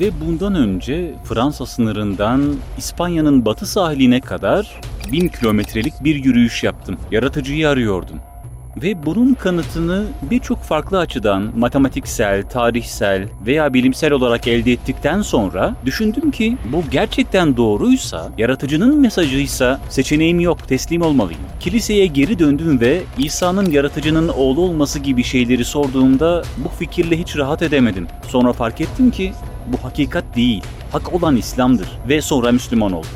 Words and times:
Ve 0.00 0.10
bundan 0.20 0.54
önce 0.54 1.14
Fransa 1.24 1.66
sınırından 1.66 2.54
İspanya'nın 2.78 3.44
batı 3.44 3.66
sahiline 3.66 4.20
kadar 4.20 4.80
bin 5.12 5.28
kilometrelik 5.28 5.92
bir 6.04 6.24
yürüyüş 6.24 6.64
yaptım. 6.64 6.96
Yaratıcıyı 7.10 7.68
arıyordum. 7.68 8.16
Ve 8.82 9.06
bunun 9.06 9.34
kanıtını 9.34 10.04
birçok 10.30 10.62
farklı 10.62 10.98
açıdan 10.98 11.52
matematiksel, 11.56 12.42
tarihsel 12.42 13.28
veya 13.46 13.74
bilimsel 13.74 14.12
olarak 14.12 14.48
elde 14.48 14.72
ettikten 14.72 15.22
sonra 15.22 15.76
düşündüm 15.84 16.30
ki 16.30 16.56
bu 16.72 16.82
gerçekten 16.90 17.56
doğruysa, 17.56 18.28
yaratıcının 18.38 19.00
mesajıysa 19.00 19.80
seçeneğim 19.88 20.40
yok, 20.40 20.68
teslim 20.68 21.02
olmalıyım. 21.02 21.42
Kiliseye 21.60 22.06
geri 22.06 22.38
döndüm 22.38 22.80
ve 22.80 23.02
İsa'nın 23.18 23.70
yaratıcının 23.70 24.28
oğlu 24.28 24.60
olması 24.60 24.98
gibi 24.98 25.24
şeyleri 25.24 25.64
sorduğumda 25.64 26.42
bu 26.56 26.68
fikirle 26.68 27.18
hiç 27.18 27.36
rahat 27.36 27.62
edemedim. 27.62 28.06
Sonra 28.28 28.52
fark 28.52 28.80
ettim 28.80 29.10
ki 29.10 29.32
bu 29.66 29.84
hakikat 29.84 30.24
değil, 30.36 30.62
hak 30.92 31.14
olan 31.14 31.36
İslam'dır 31.36 31.88
ve 32.08 32.22
sonra 32.22 32.52
Müslüman 32.52 32.92
oldum. 32.92 33.10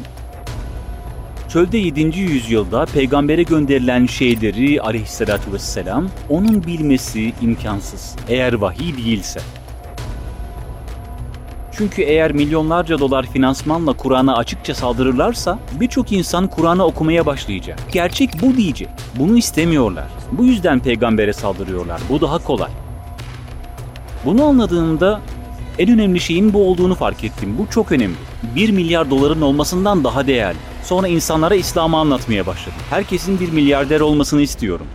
Çölde 1.49 1.79
7. 1.79 2.19
yüzyılda 2.19 2.87
peygambere 2.87 3.43
gönderilen 3.43 4.07
şeyleri 4.07 4.83
aleyhissalatü 4.83 5.53
vesselam 5.53 6.09
onun 6.29 6.65
bilmesi 6.67 7.33
imkansız 7.43 8.17
eğer 8.29 8.53
vahiy 8.53 8.97
değilse. 8.97 9.41
Çünkü 11.73 12.03
eğer 12.03 12.33
milyonlarca 12.33 12.99
dolar 12.99 13.27
finansmanla 13.27 13.93
Kur'an'a 13.93 14.37
açıkça 14.37 14.75
saldırırlarsa 14.75 15.59
birçok 15.81 16.13
insan 16.13 16.47
Kur'an'ı 16.47 16.85
okumaya 16.85 17.27
başlayacak. 17.27 17.79
Gerçek 17.93 18.31
bu 18.43 18.57
diyecek. 18.57 18.89
Bunu 19.19 19.39
istemiyorlar. 19.39 20.07
Bu 20.33 20.45
yüzden 20.45 20.81
peygambere 20.81 21.33
saldırıyorlar. 21.33 22.01
Bu 22.09 22.21
daha 22.21 22.39
kolay. 22.39 22.71
Bunu 24.25 24.45
anladığımda 24.45 25.21
en 25.79 25.91
önemli 25.91 26.21
şeyin 26.21 26.53
bu 26.53 26.71
olduğunu 26.71 26.95
fark 26.95 27.25
ettim. 27.25 27.57
Bu 27.59 27.71
çok 27.71 27.93
önemli. 27.93 28.17
1 28.55 28.71
milyar 28.71 29.11
doların 29.11 29.41
olmasından 29.41 30.05
daha 30.05 30.27
değerli. 30.27 30.59
Sonra 30.85 31.09
insanlara 31.09 31.55
İslam'ı 31.55 31.97
anlatmaya 31.97 32.47
başladım. 32.47 32.79
Herkesin 32.91 33.41
bir 33.41 33.53
milyarder 33.53 34.01
olmasını 34.01 34.41
istiyorum. 34.41 34.87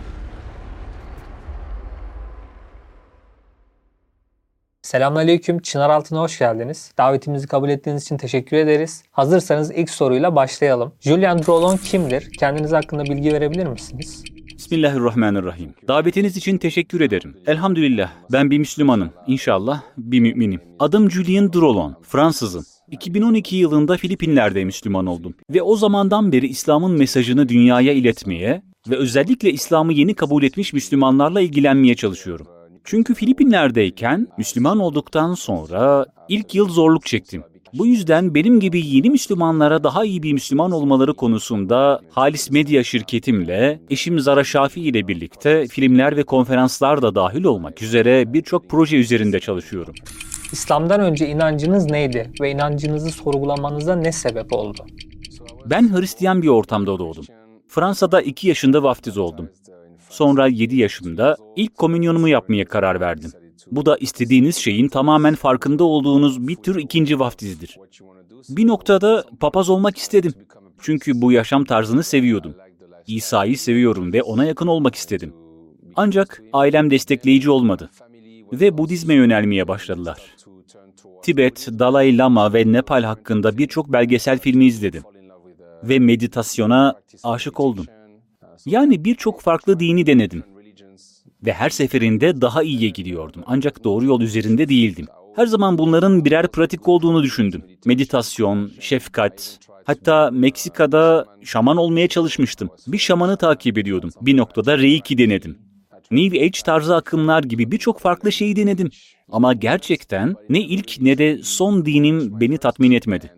Selamünaleyküm. 4.82 5.58
Çınar 5.58 5.90
Altın'a 5.90 6.20
hoş 6.20 6.38
geldiniz. 6.38 6.92
Davetimizi 6.98 7.46
kabul 7.46 7.68
ettiğiniz 7.68 8.02
için 8.02 8.16
teşekkür 8.16 8.56
ederiz. 8.56 9.04
Hazırsanız 9.10 9.70
ilk 9.70 9.90
soruyla 9.90 10.36
başlayalım. 10.36 10.92
Julian 11.00 11.38
Drolon 11.38 11.76
kimdir? 11.76 12.32
Kendiniz 12.38 12.72
hakkında 12.72 13.04
bilgi 13.04 13.32
verebilir 13.32 13.66
misiniz? 13.66 14.24
Bismillahirrahmanirrahim. 14.64 15.74
Davetiniz 15.88 16.36
için 16.36 16.58
teşekkür 16.58 17.00
ederim. 17.00 17.36
Elhamdülillah 17.46 18.10
ben 18.32 18.50
bir 18.50 18.58
Müslümanım. 18.58 19.10
İnşallah 19.26 19.82
bir 19.96 20.20
müminim. 20.20 20.60
Adım 20.78 21.10
Julien 21.10 21.52
Drolon. 21.52 21.96
Fransızım. 22.02 22.64
2012 22.90 23.56
yılında 23.56 23.96
Filipinler'de 23.96 24.64
Müslüman 24.64 25.06
oldum 25.06 25.34
ve 25.50 25.62
o 25.62 25.76
zamandan 25.76 26.32
beri 26.32 26.46
İslam'ın 26.46 26.98
mesajını 26.98 27.48
dünyaya 27.48 27.92
iletmeye 27.92 28.62
ve 28.88 28.96
özellikle 28.96 29.52
İslam'ı 29.52 29.92
yeni 29.92 30.14
kabul 30.14 30.42
etmiş 30.42 30.72
Müslümanlarla 30.72 31.40
ilgilenmeye 31.40 31.94
çalışıyorum. 31.94 32.46
Çünkü 32.84 33.14
Filipinler'deyken 33.14 34.26
Müslüman 34.38 34.78
olduktan 34.78 35.34
sonra 35.34 36.06
ilk 36.28 36.54
yıl 36.54 36.68
zorluk 36.68 37.06
çektim. 37.06 37.42
Bu 37.78 37.86
yüzden 37.86 38.34
benim 38.34 38.60
gibi 38.60 38.86
yeni 38.86 39.10
Müslümanlara 39.10 39.84
daha 39.84 40.04
iyi 40.04 40.22
bir 40.22 40.32
Müslüman 40.32 40.72
olmaları 40.72 41.14
konusunda 41.14 42.00
Halis 42.10 42.50
Medya 42.50 42.84
şirketimle 42.84 43.80
eşim 43.90 44.20
Zara 44.20 44.44
Şafi 44.44 44.80
ile 44.80 45.08
birlikte 45.08 45.66
filmler 45.66 46.16
ve 46.16 46.22
konferanslar 46.22 47.02
da 47.02 47.14
dahil 47.14 47.44
olmak 47.44 47.82
üzere 47.82 48.32
birçok 48.32 48.70
proje 48.70 48.96
üzerinde 48.96 49.40
çalışıyorum. 49.40 49.94
İslam'dan 50.52 51.00
önce 51.00 51.28
inancınız 51.28 51.84
neydi 51.84 52.30
ve 52.40 52.50
inancınızı 52.50 53.10
sorgulamanıza 53.10 53.96
ne 53.96 54.12
sebep 54.12 54.52
oldu? 54.52 54.86
Ben 55.66 55.96
Hristiyan 55.96 56.42
bir 56.42 56.48
ortamda 56.48 56.98
doğdum. 56.98 57.24
Fransa'da 57.68 58.22
2 58.22 58.48
yaşında 58.48 58.82
vaftiz 58.82 59.18
oldum. 59.18 59.48
Sonra 60.10 60.46
7 60.46 60.76
yaşımda 60.76 61.36
ilk 61.56 61.74
komünyonumu 61.74 62.28
yapmaya 62.28 62.64
karar 62.64 63.00
verdim. 63.00 63.30
Bu 63.72 63.86
da 63.86 63.96
istediğiniz 63.96 64.56
şeyin 64.56 64.88
tamamen 64.88 65.34
farkında 65.34 65.84
olduğunuz 65.84 66.48
bir 66.48 66.56
tür 66.56 66.76
ikinci 66.76 67.18
vaftizdir. 67.18 67.78
Bir 68.48 68.66
noktada 68.66 69.24
papaz 69.40 69.70
olmak 69.70 69.98
istedim. 69.98 70.32
Çünkü 70.80 71.20
bu 71.20 71.32
yaşam 71.32 71.64
tarzını 71.64 72.02
seviyordum. 72.02 72.54
İsa'yı 73.06 73.58
seviyorum 73.58 74.12
ve 74.12 74.22
ona 74.22 74.44
yakın 74.44 74.66
olmak 74.66 74.94
istedim. 74.94 75.34
Ancak 75.96 76.42
ailem 76.52 76.90
destekleyici 76.90 77.50
olmadı 77.50 77.90
ve 78.52 78.78
Budizme 78.78 79.14
yönelmeye 79.14 79.68
başladılar. 79.68 80.18
Tibet, 81.22 81.68
Dalai 81.78 82.18
Lama 82.18 82.52
ve 82.52 82.72
Nepal 82.72 83.02
hakkında 83.02 83.58
birçok 83.58 83.92
belgesel 83.92 84.38
filmi 84.38 84.66
izledim 84.66 85.02
ve 85.82 85.98
meditasyona 85.98 87.00
aşık 87.22 87.60
oldum. 87.60 87.86
Yani 88.66 89.04
birçok 89.04 89.40
farklı 89.40 89.80
dini 89.80 90.06
denedim 90.06 90.42
ve 91.46 91.52
her 91.52 91.70
seferinde 91.70 92.40
daha 92.40 92.62
iyiye 92.62 92.90
gidiyordum 92.90 93.42
ancak 93.46 93.84
doğru 93.84 94.04
yol 94.04 94.20
üzerinde 94.20 94.68
değildim. 94.68 95.06
Her 95.36 95.46
zaman 95.46 95.78
bunların 95.78 96.24
birer 96.24 96.48
pratik 96.48 96.88
olduğunu 96.88 97.22
düşündüm. 97.22 97.62
Meditasyon, 97.84 98.70
şefkat, 98.80 99.58
hatta 99.84 100.30
Meksika'da 100.30 101.26
şaman 101.44 101.76
olmaya 101.76 102.08
çalışmıştım. 102.08 102.70
Bir 102.86 102.98
şamanı 102.98 103.36
takip 103.36 103.78
ediyordum. 103.78 104.10
Bir 104.20 104.36
noktada 104.36 104.78
Reiki 104.78 105.18
denedim. 105.18 105.58
New 106.10 106.40
Age 106.40 106.60
tarzı 106.64 106.96
akımlar 106.96 107.44
gibi 107.44 107.70
birçok 107.70 108.00
farklı 108.00 108.32
şeyi 108.32 108.56
denedim. 108.56 108.90
Ama 109.32 109.52
gerçekten 109.52 110.34
ne 110.48 110.60
ilk 110.60 111.00
ne 111.00 111.18
de 111.18 111.38
son 111.42 111.86
dinim 111.86 112.40
beni 112.40 112.58
tatmin 112.58 112.92
etmedi. 112.92 113.32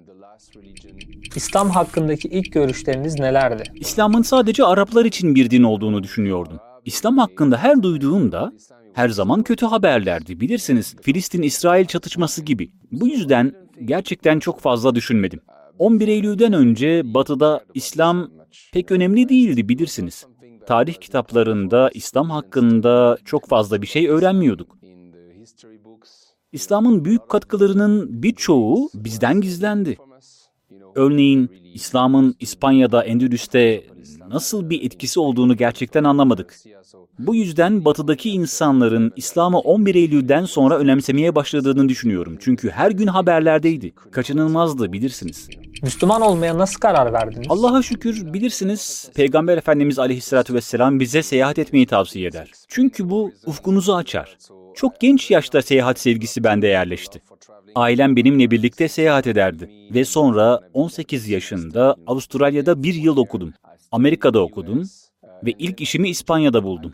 İslam 1.36 1.70
hakkındaki 1.70 2.28
ilk 2.28 2.52
görüşleriniz 2.52 3.18
nelerdi? 3.18 3.62
İslam'ın 3.74 4.22
sadece 4.22 4.64
Araplar 4.64 5.04
için 5.04 5.34
bir 5.34 5.50
din 5.50 5.62
olduğunu 5.62 6.02
düşünüyordum. 6.02 6.58
İslam 6.86 7.18
hakkında 7.18 7.58
her 7.58 7.82
duyduğumda 7.82 8.52
her 8.92 9.08
zaman 9.08 9.42
kötü 9.42 9.66
haberlerdi. 9.66 10.40
Bilirsiniz 10.40 10.96
Filistin-İsrail 11.02 11.86
çatışması 11.86 12.42
gibi. 12.42 12.70
Bu 12.92 13.08
yüzden 13.08 13.52
gerçekten 13.84 14.38
çok 14.38 14.60
fazla 14.60 14.94
düşünmedim. 14.94 15.40
11 15.78 16.08
Eylül'den 16.08 16.52
önce 16.52 17.14
Batı'da 17.14 17.64
İslam 17.74 18.30
pek 18.72 18.90
önemli 18.90 19.28
değildi 19.28 19.68
bilirsiniz. 19.68 20.26
Tarih 20.66 20.94
kitaplarında 20.94 21.90
İslam 21.94 22.30
hakkında 22.30 23.18
çok 23.24 23.48
fazla 23.48 23.82
bir 23.82 23.86
şey 23.86 24.08
öğrenmiyorduk. 24.08 24.78
İslam'ın 26.52 27.04
büyük 27.04 27.28
katkılarının 27.28 28.22
birçoğu 28.22 28.90
bizden 28.94 29.40
gizlendi. 29.40 29.96
Örneğin 30.96 31.50
İslam'ın 31.74 32.36
İspanya'da, 32.40 33.04
Endülüs'te 33.04 33.84
nasıl 34.28 34.70
bir 34.70 34.82
etkisi 34.82 35.20
olduğunu 35.20 35.56
gerçekten 35.56 36.04
anlamadık. 36.04 36.56
Bu 37.18 37.34
yüzden 37.34 37.84
batıdaki 37.84 38.30
insanların 38.30 39.12
İslam'ı 39.16 39.58
11 39.58 39.94
Eylül'den 39.94 40.44
sonra 40.44 40.78
önemsemeye 40.78 41.34
başladığını 41.34 41.88
düşünüyorum. 41.88 42.36
Çünkü 42.40 42.70
her 42.70 42.90
gün 42.90 43.06
haberlerdeydi. 43.06 43.92
Kaçınılmazdı 44.10 44.92
bilirsiniz. 44.92 45.48
Müslüman 45.82 46.22
olmaya 46.22 46.58
nasıl 46.58 46.80
karar 46.80 47.12
verdiniz? 47.12 47.46
Allah'a 47.50 47.82
şükür 47.82 48.32
bilirsiniz 48.32 49.10
Peygamber 49.14 49.58
Efendimiz 49.58 49.98
Aleyhisselatü 49.98 50.54
Vesselam 50.54 51.00
bize 51.00 51.22
seyahat 51.22 51.58
etmeyi 51.58 51.86
tavsiye 51.86 52.28
eder. 52.28 52.50
Çünkü 52.68 53.10
bu 53.10 53.32
ufkunuzu 53.46 53.94
açar. 53.94 54.38
Çok 54.74 55.00
genç 55.00 55.30
yaşta 55.30 55.62
seyahat 55.62 55.98
sevgisi 55.98 56.44
bende 56.44 56.66
yerleşti. 56.66 57.22
Ailem 57.74 58.16
benimle 58.16 58.50
birlikte 58.50 58.88
seyahat 58.88 59.26
ederdi 59.26 59.70
ve 59.94 60.04
sonra 60.04 60.60
18 60.72 61.28
yaşında 61.28 61.96
Avustralya'da 62.06 62.82
bir 62.82 62.94
yıl 62.94 63.16
okudum. 63.16 63.54
Amerika'da 63.92 64.40
okudum 64.40 64.82
ve 65.44 65.52
ilk 65.58 65.80
işimi 65.80 66.08
İspanya'da 66.08 66.64
buldum. 66.64 66.92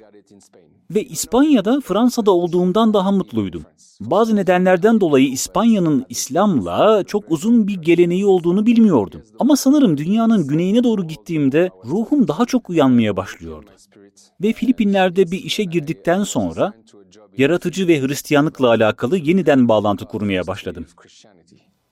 Ve 0.94 1.04
İspanya'da 1.04 1.80
Fransa'da 1.80 2.30
olduğumdan 2.30 2.94
daha 2.94 3.12
mutluydum. 3.12 3.62
Bazı 4.00 4.36
nedenlerden 4.36 5.00
dolayı 5.00 5.28
İspanya'nın 5.28 6.06
İslam'la 6.08 7.04
çok 7.04 7.24
uzun 7.30 7.68
bir 7.68 7.82
geleneği 7.82 8.26
olduğunu 8.26 8.66
bilmiyordum. 8.66 9.22
Ama 9.38 9.56
sanırım 9.56 9.96
dünyanın 9.96 10.46
güneyine 10.46 10.84
doğru 10.84 11.06
gittiğimde 11.06 11.70
ruhum 11.84 12.28
daha 12.28 12.46
çok 12.46 12.70
uyanmaya 12.70 13.16
başlıyordu. 13.16 13.70
Ve 14.42 14.52
Filipinler'de 14.52 15.30
bir 15.30 15.44
işe 15.44 15.64
girdikten 15.64 16.24
sonra 16.24 16.72
yaratıcı 17.38 17.88
ve 17.88 18.00
Hristiyanlıkla 18.00 18.68
alakalı 18.68 19.18
yeniden 19.18 19.68
bağlantı 19.68 20.04
kurmaya 20.04 20.46
başladım. 20.46 20.86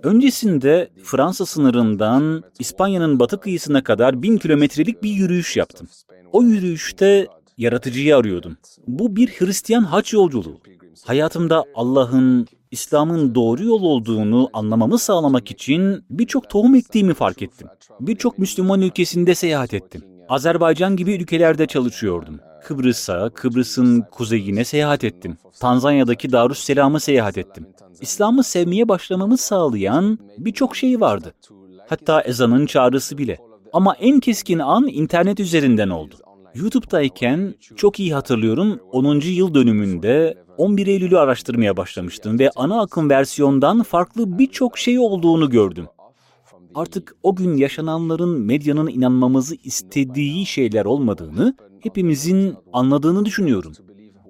Öncesinde 0.03 0.91
Fransa 1.03 1.47
sınırından 1.47 2.43
İspanya'nın 2.59 3.21
batı 3.21 3.41
kıyısına 3.41 3.85
kadar 3.85 4.23
bin 4.23 4.39
kilometrelik 4.39 5.03
bir 5.03 5.11
yürüyüş 5.11 5.57
yaptım. 5.57 5.89
O 6.33 6.43
yürüyüşte 6.43 7.27
yaratıcıyı 7.61 8.17
arıyordum. 8.17 8.57
Bu 8.87 9.17
bir 9.17 9.29
Hristiyan 9.29 9.83
haç 9.83 10.13
yolculuğu. 10.13 10.61
Hayatımda 11.05 11.65
Allah'ın, 11.75 12.47
İslam'ın 12.71 13.35
doğru 13.35 13.65
yol 13.65 13.83
olduğunu 13.83 14.51
anlamamı 14.53 14.99
sağlamak 14.99 15.51
için 15.51 16.05
birçok 16.11 16.51
tohum 16.51 16.75
ektiğimi 16.75 17.15
fark 17.15 17.43
ettim. 17.43 17.69
Birçok 18.01 18.39
Müslüman 18.39 18.81
ülkesinde 18.83 19.35
seyahat 19.35 19.75
ettim. 19.75 20.03
Azerbaycan 20.29 20.97
gibi 20.97 21.15
ülkelerde 21.15 21.67
çalışıyordum. 21.67 22.41
Kıbrıs'a, 22.65 23.31
Kıbrıs'ın 23.31 24.05
kuzeyine 24.11 24.65
seyahat 24.65 25.05
ettim. 25.05 25.39
Tanzanya'daki 25.61 26.33
Darüsselam'ı 26.33 27.01
seyahat 27.01 27.39
ettim. 27.39 27.67
İslam'ı 28.01 28.45
sevmeye 28.45 28.89
başlamamı 28.89 29.37
sağlayan 29.37 30.19
birçok 30.39 30.77
şey 30.77 31.01
vardı. 31.01 31.35
Hatta 31.89 32.21
ezanın 32.21 32.67
çağrısı 32.67 33.19
bile. 33.19 33.39
Ama 33.73 33.95
en 33.95 34.21
keskin 34.21 34.59
an 34.59 34.89
internet 34.89 35.41
üzerinden 35.41 35.89
oldu. 35.89 36.15
YouTube'dayken 36.55 37.55
çok 37.77 38.01
iyi 38.01 38.15
hatırlıyorum 38.15 38.81
10. 38.93 39.21
yıl 39.21 39.55
dönümünde 39.55 40.35
11 40.57 40.87
Eylül'ü 40.87 41.19
araştırmaya 41.19 41.77
başlamıştım 41.77 42.39
ve 42.39 42.51
ana 42.57 42.81
akım 42.81 43.11
versiyondan 43.11 43.83
farklı 43.83 44.39
birçok 44.39 44.79
şey 44.79 44.99
olduğunu 44.99 45.51
gördüm. 45.51 45.87
Artık 46.75 47.17
o 47.23 47.37
gün 47.37 47.57
yaşananların 47.57 48.41
medyanın 48.41 48.87
inanmamızı 48.87 49.55
istediği 49.65 50.47
şeyler 50.47 50.85
olmadığını 50.85 51.55
hepimizin 51.81 52.55
anladığını 52.73 53.25
düşünüyorum. 53.25 53.73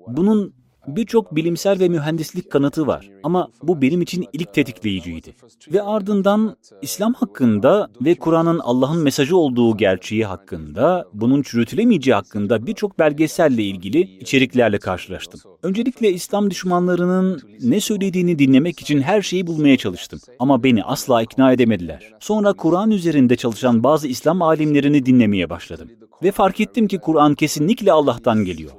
Bunun 0.07 0.55
Birçok 0.87 1.37
bilimsel 1.37 1.81
ve 1.81 1.89
mühendislik 1.89 2.51
kanıtı 2.51 2.87
var 2.87 3.11
ama 3.23 3.49
bu 3.63 3.83
benim 3.83 4.03
için 4.03 4.27
ilk 4.33 4.55
tetikleyiciydi. 4.55 5.35
Ve 5.73 5.83
ardından 5.83 6.57
İslam 6.83 7.15
hakkında 7.15 7.89
ve 8.01 8.15
Kur'an'ın 8.15 8.59
Allah'ın 8.59 9.03
mesajı 9.03 9.37
olduğu 9.37 9.77
gerçeği 9.77 10.27
hakkında, 10.27 11.09
bunun 11.13 11.43
çürütülemeyeceği 11.43 12.15
hakkında 12.15 12.67
birçok 12.67 12.99
belgeselle 12.99 13.63
ilgili 13.63 14.01
içeriklerle 14.01 14.79
karşılaştım. 14.79 15.41
Öncelikle 15.63 16.13
İslam 16.13 16.51
düşmanlarının 16.51 17.43
ne 17.63 17.81
söylediğini 17.81 18.39
dinlemek 18.39 18.81
için 18.81 19.01
her 19.01 19.23
şeyi 19.23 19.47
bulmaya 19.47 19.77
çalıştım. 19.77 20.21
Ama 20.39 20.65
beni 20.65 20.85
asla 20.85 21.23
ikna 21.23 21.53
edemediler. 21.53 22.13
Sonra 22.21 22.53
Kur'an 22.53 22.91
üzerinde 22.91 23.37
çalışan 23.37 23.83
bazı 23.83 24.09
İslam 24.09 24.43
alimlerini 24.43 25.07
dinlemeye 25.07 25.51
başladım. 25.51 25.89
Ve 26.23 26.33
fark 26.33 26.61
ettim 26.61 26.89
ki 26.89 26.99
Kur'an 26.99 27.35
kesinlikle 27.35 27.93
Allah'tan 27.93 28.45
geliyor. 28.45 28.73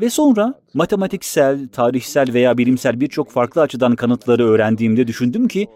Ve 0.00 0.10
sonra 0.10 0.54
matematiksel, 0.74 1.68
tarihsel 1.68 2.32
veya 2.32 2.58
bilimsel 2.58 3.00
birçok 3.00 3.30
farklı 3.30 3.60
açıdan 3.60 3.96
kanıtları 3.96 4.48
öğrendiğimde 4.48 5.06
düşündüm 5.06 5.48
ki 5.48 5.66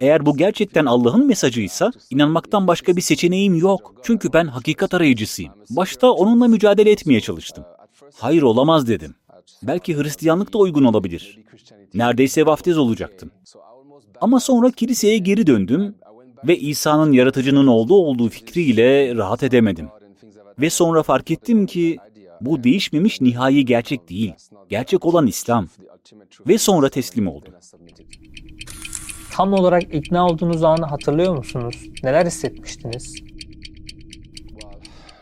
eğer 0.00 0.26
bu 0.26 0.36
gerçekten 0.36 0.86
Allah'ın 0.86 1.26
mesajıysa 1.26 1.90
inanmaktan 2.10 2.66
başka 2.66 2.96
bir 2.96 3.00
seçeneğim 3.00 3.54
yok. 3.54 3.94
Çünkü 4.02 4.32
ben 4.32 4.46
hakikat 4.46 4.94
arayıcısıyım. 4.94 5.52
Başta 5.70 6.12
onunla 6.12 6.48
mücadele 6.48 6.90
etmeye 6.90 7.20
çalıştım. 7.20 7.64
Hayır 8.14 8.42
olamaz 8.42 8.88
dedim. 8.88 9.14
Belki 9.62 9.96
Hristiyanlık 9.96 10.52
da 10.52 10.58
uygun 10.58 10.84
olabilir. 10.84 11.38
Neredeyse 11.94 12.46
vaftiz 12.46 12.78
olacaktım. 12.78 13.30
Ama 14.20 14.40
sonra 14.40 14.70
kiliseye 14.70 15.18
geri 15.18 15.46
döndüm 15.46 15.94
ve 16.46 16.58
İsa'nın 16.58 17.12
yaratıcının 17.12 17.66
olduğu 17.66 17.94
olduğu 17.96 18.28
fikriyle 18.28 19.14
rahat 19.14 19.42
edemedim. 19.42 19.88
Ve 20.60 20.70
sonra 20.70 21.02
fark 21.02 21.30
ettim 21.30 21.66
ki 21.66 21.98
bu 22.40 22.64
değişmemiş 22.64 23.20
nihai 23.20 23.64
gerçek 23.64 24.08
değil. 24.08 24.32
Gerçek 24.68 25.04
olan 25.04 25.26
İslam. 25.26 25.68
Ve 26.48 26.58
sonra 26.58 26.88
teslim 26.88 27.28
oldum. 27.28 27.54
Tam 29.32 29.52
olarak 29.52 29.94
ikna 29.94 30.26
olduğunuz 30.26 30.64
anı 30.64 30.86
hatırlıyor 30.86 31.36
musunuz? 31.36 31.76
Neler 32.02 32.26
hissetmiştiniz? 32.26 33.14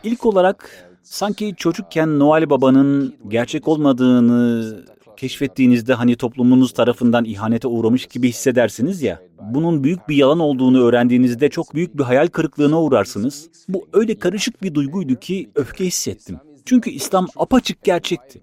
İlk 0.03 0.25
olarak 0.25 0.89
sanki 1.03 1.53
çocukken 1.57 2.19
Noel 2.19 2.49
Baba'nın 2.49 3.15
gerçek 3.27 3.67
olmadığını 3.67 4.75
keşfettiğinizde 5.17 5.93
hani 5.93 6.15
toplumunuz 6.15 6.71
tarafından 6.73 7.25
ihanete 7.25 7.67
uğramış 7.67 8.05
gibi 8.05 8.29
hissedersiniz 8.29 9.01
ya. 9.01 9.19
Bunun 9.41 9.83
büyük 9.83 10.09
bir 10.09 10.15
yalan 10.15 10.39
olduğunu 10.39 10.83
öğrendiğinizde 10.83 11.49
çok 11.49 11.75
büyük 11.75 11.97
bir 11.97 12.03
hayal 12.03 12.27
kırıklığına 12.27 12.81
uğrarsınız. 12.81 13.49
Bu 13.69 13.87
öyle 13.93 14.15
karışık 14.15 14.63
bir 14.63 14.73
duyguydu 14.73 15.15
ki 15.15 15.49
öfke 15.55 15.85
hissettim. 15.85 16.39
Çünkü 16.67 16.89
İslam 16.89 17.27
apaçık 17.35 17.83
gerçekti. 17.83 18.41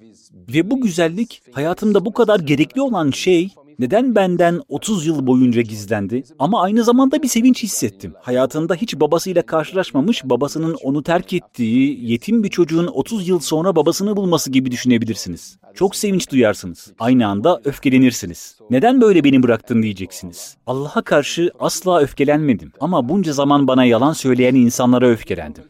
Ve 0.55 0.71
bu 0.71 0.81
güzellik 0.81 1.43
hayatımda 1.53 2.05
bu 2.05 2.13
kadar 2.13 2.41
gerekli 2.41 2.81
olan 2.81 3.11
şey 3.11 3.51
neden 3.79 4.15
benden 4.15 4.61
30 4.69 5.07
yıl 5.07 5.27
boyunca 5.27 5.63
gizlendi? 5.63 6.25
Ama 6.39 6.63
aynı 6.63 6.85
zamanda 6.85 7.23
bir 7.23 7.29
sevinç 7.29 7.63
hissettim. 7.63 8.15
Hayatında 8.23 8.75
hiç 8.75 9.01
babasıyla 9.01 9.43
karşılaşmamış, 9.43 10.25
babasının 10.25 10.77
onu 10.83 11.03
terk 11.03 11.33
ettiği 11.33 12.11
yetim 12.11 12.43
bir 12.45 12.49
çocuğun 12.49 12.87
30 12.87 13.29
yıl 13.29 13.39
sonra 13.39 13.77
babasını 13.77 14.17
bulması 14.17 14.51
gibi 14.51 14.71
düşünebilirsiniz. 14.71 15.59
Çok 15.75 15.97
sevinç 15.97 16.31
duyarsınız. 16.31 16.93
Aynı 16.99 17.27
anda 17.27 17.61
öfkelenirsiniz. 17.65 18.59
Neden 18.71 19.01
böyle 19.01 19.25
beni 19.25 19.43
bıraktın 19.43 19.83
diyeceksiniz. 19.83 20.57
Allah'a 20.67 21.03
karşı 21.03 21.51
asla 21.59 22.01
öfkelenmedim. 22.01 22.73
Ama 22.81 23.09
bunca 23.09 23.33
zaman 23.33 23.69
bana 23.69 23.85
yalan 23.85 24.13
söyleyen 24.13 24.55
insanlara 24.55 25.09
öfkelendim. 25.09 25.65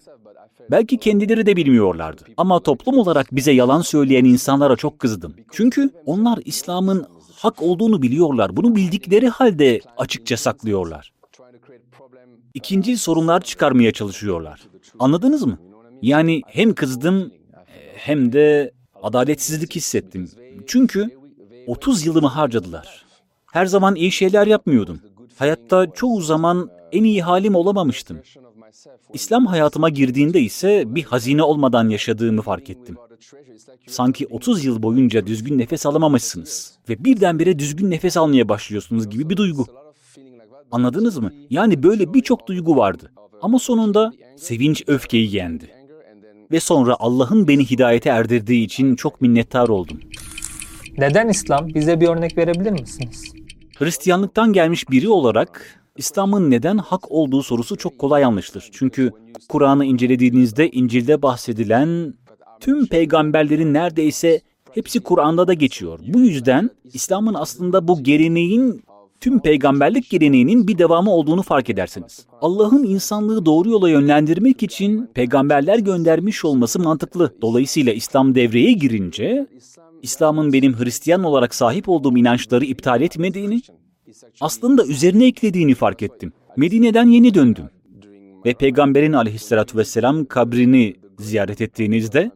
Belki 0.70 0.98
kendileri 0.98 1.46
de 1.46 1.56
bilmiyorlardı. 1.56 2.22
Ama 2.36 2.60
toplum 2.60 2.98
olarak 2.98 3.34
bize 3.34 3.52
yalan 3.52 3.80
söyleyen 3.80 4.24
insanlara 4.24 4.76
çok 4.76 4.98
kızdım. 4.98 5.34
Çünkü 5.52 5.90
onlar 6.06 6.38
İslam'ın 6.44 7.06
hak 7.34 7.62
olduğunu 7.62 8.02
biliyorlar. 8.02 8.56
Bunu 8.56 8.76
bildikleri 8.76 9.28
halde 9.28 9.80
açıkça 9.96 10.36
saklıyorlar. 10.36 11.12
İkinci 12.54 12.96
sorunlar 12.96 13.40
çıkarmaya 13.40 13.92
çalışıyorlar. 13.92 14.60
Anladınız 14.98 15.46
mı? 15.46 15.58
Yani 16.02 16.42
hem 16.46 16.74
kızdım 16.74 17.32
hem 17.94 18.32
de 18.32 18.72
adaletsizlik 19.02 19.76
hissettim. 19.76 20.30
Çünkü 20.66 21.10
30 21.66 22.06
yılımı 22.06 22.28
harcadılar. 22.28 23.04
Her 23.52 23.66
zaman 23.66 23.94
iyi 23.94 24.12
şeyler 24.12 24.46
yapmıyordum. 24.46 25.00
Hayatta 25.36 25.92
çoğu 25.92 26.20
zaman 26.20 26.70
en 26.92 27.04
iyi 27.04 27.22
halim 27.22 27.54
olamamıştım. 27.54 28.18
İslam 29.12 29.46
hayatıma 29.46 29.88
girdiğinde 29.88 30.40
ise 30.40 30.84
bir 30.86 31.02
hazine 31.02 31.42
olmadan 31.42 31.88
yaşadığımı 31.88 32.42
fark 32.42 32.70
ettim. 32.70 32.96
Sanki 33.86 34.26
30 34.26 34.64
yıl 34.64 34.82
boyunca 34.82 35.26
düzgün 35.26 35.58
nefes 35.58 35.86
alamamışsınız 35.86 36.78
ve 36.88 37.04
birdenbire 37.04 37.58
düzgün 37.58 37.90
nefes 37.90 38.16
almaya 38.16 38.48
başlıyorsunuz 38.48 39.10
gibi 39.10 39.30
bir 39.30 39.36
duygu. 39.36 39.66
Anladınız 40.70 41.18
mı? 41.18 41.32
Yani 41.50 41.82
böyle 41.82 42.14
birçok 42.14 42.46
duygu 42.48 42.76
vardı. 42.76 43.12
Ama 43.42 43.58
sonunda 43.58 44.12
sevinç 44.36 44.84
öfkeyi 44.86 45.36
yendi. 45.36 45.70
Ve 46.50 46.60
sonra 46.60 46.96
Allah'ın 46.98 47.48
beni 47.48 47.70
hidayete 47.70 48.10
erdirdiği 48.10 48.64
için 48.64 48.96
çok 48.96 49.20
minnettar 49.20 49.68
oldum. 49.68 50.00
Neden 50.98 51.28
İslam? 51.28 51.68
Bize 51.68 52.00
bir 52.00 52.08
örnek 52.08 52.38
verebilir 52.38 52.70
misiniz? 52.70 53.32
Hristiyanlıktan 53.78 54.52
gelmiş 54.52 54.90
biri 54.90 55.08
olarak 55.08 55.83
İslam'ın 55.96 56.50
neden 56.50 56.78
hak 56.78 57.12
olduğu 57.12 57.42
sorusu 57.42 57.76
çok 57.76 57.98
kolay 57.98 58.24
anlaşılır. 58.24 58.68
Çünkü 58.72 59.12
Kur'an'ı 59.48 59.84
incelediğinizde 59.84 60.70
İncil'de 60.70 61.22
bahsedilen 61.22 62.14
tüm 62.60 62.86
peygamberlerin 62.86 63.74
neredeyse 63.74 64.40
hepsi 64.72 65.00
Kur'an'da 65.00 65.48
da 65.48 65.54
geçiyor. 65.54 65.98
Bu 66.08 66.20
yüzden 66.20 66.70
İslam'ın 66.84 67.34
aslında 67.34 67.88
bu 67.88 68.02
geleneğin 68.02 68.82
tüm 69.20 69.40
peygamberlik 69.40 70.10
geleneğinin 70.10 70.68
bir 70.68 70.78
devamı 70.78 71.10
olduğunu 71.10 71.42
fark 71.42 71.70
edersiniz. 71.70 72.26
Allah'ın 72.40 72.84
insanlığı 72.84 73.46
doğru 73.46 73.70
yola 73.70 73.90
yönlendirmek 73.90 74.62
için 74.62 75.10
peygamberler 75.14 75.78
göndermiş 75.78 76.44
olması 76.44 76.80
mantıklı. 76.80 77.34
Dolayısıyla 77.42 77.92
İslam 77.92 78.34
devreye 78.34 78.72
girince 78.72 79.46
İslam'ın 80.02 80.52
benim 80.52 80.78
Hristiyan 80.78 81.24
olarak 81.24 81.54
sahip 81.54 81.88
olduğum 81.88 82.16
inançları 82.16 82.64
iptal 82.64 83.02
etmediğini, 83.02 83.62
aslında 84.40 84.86
üzerine 84.86 85.26
eklediğini 85.26 85.74
fark 85.74 86.02
ettim. 86.02 86.32
Medine'den 86.56 87.06
yeni 87.06 87.34
döndüm. 87.34 87.70
Ve 88.44 88.54
Peygamberin 88.54 89.12
aleyhissalatü 89.12 89.78
vesselam 89.78 90.24
kabrini 90.24 90.94
ziyaret 91.18 91.60
ettiğinizde 91.60 92.30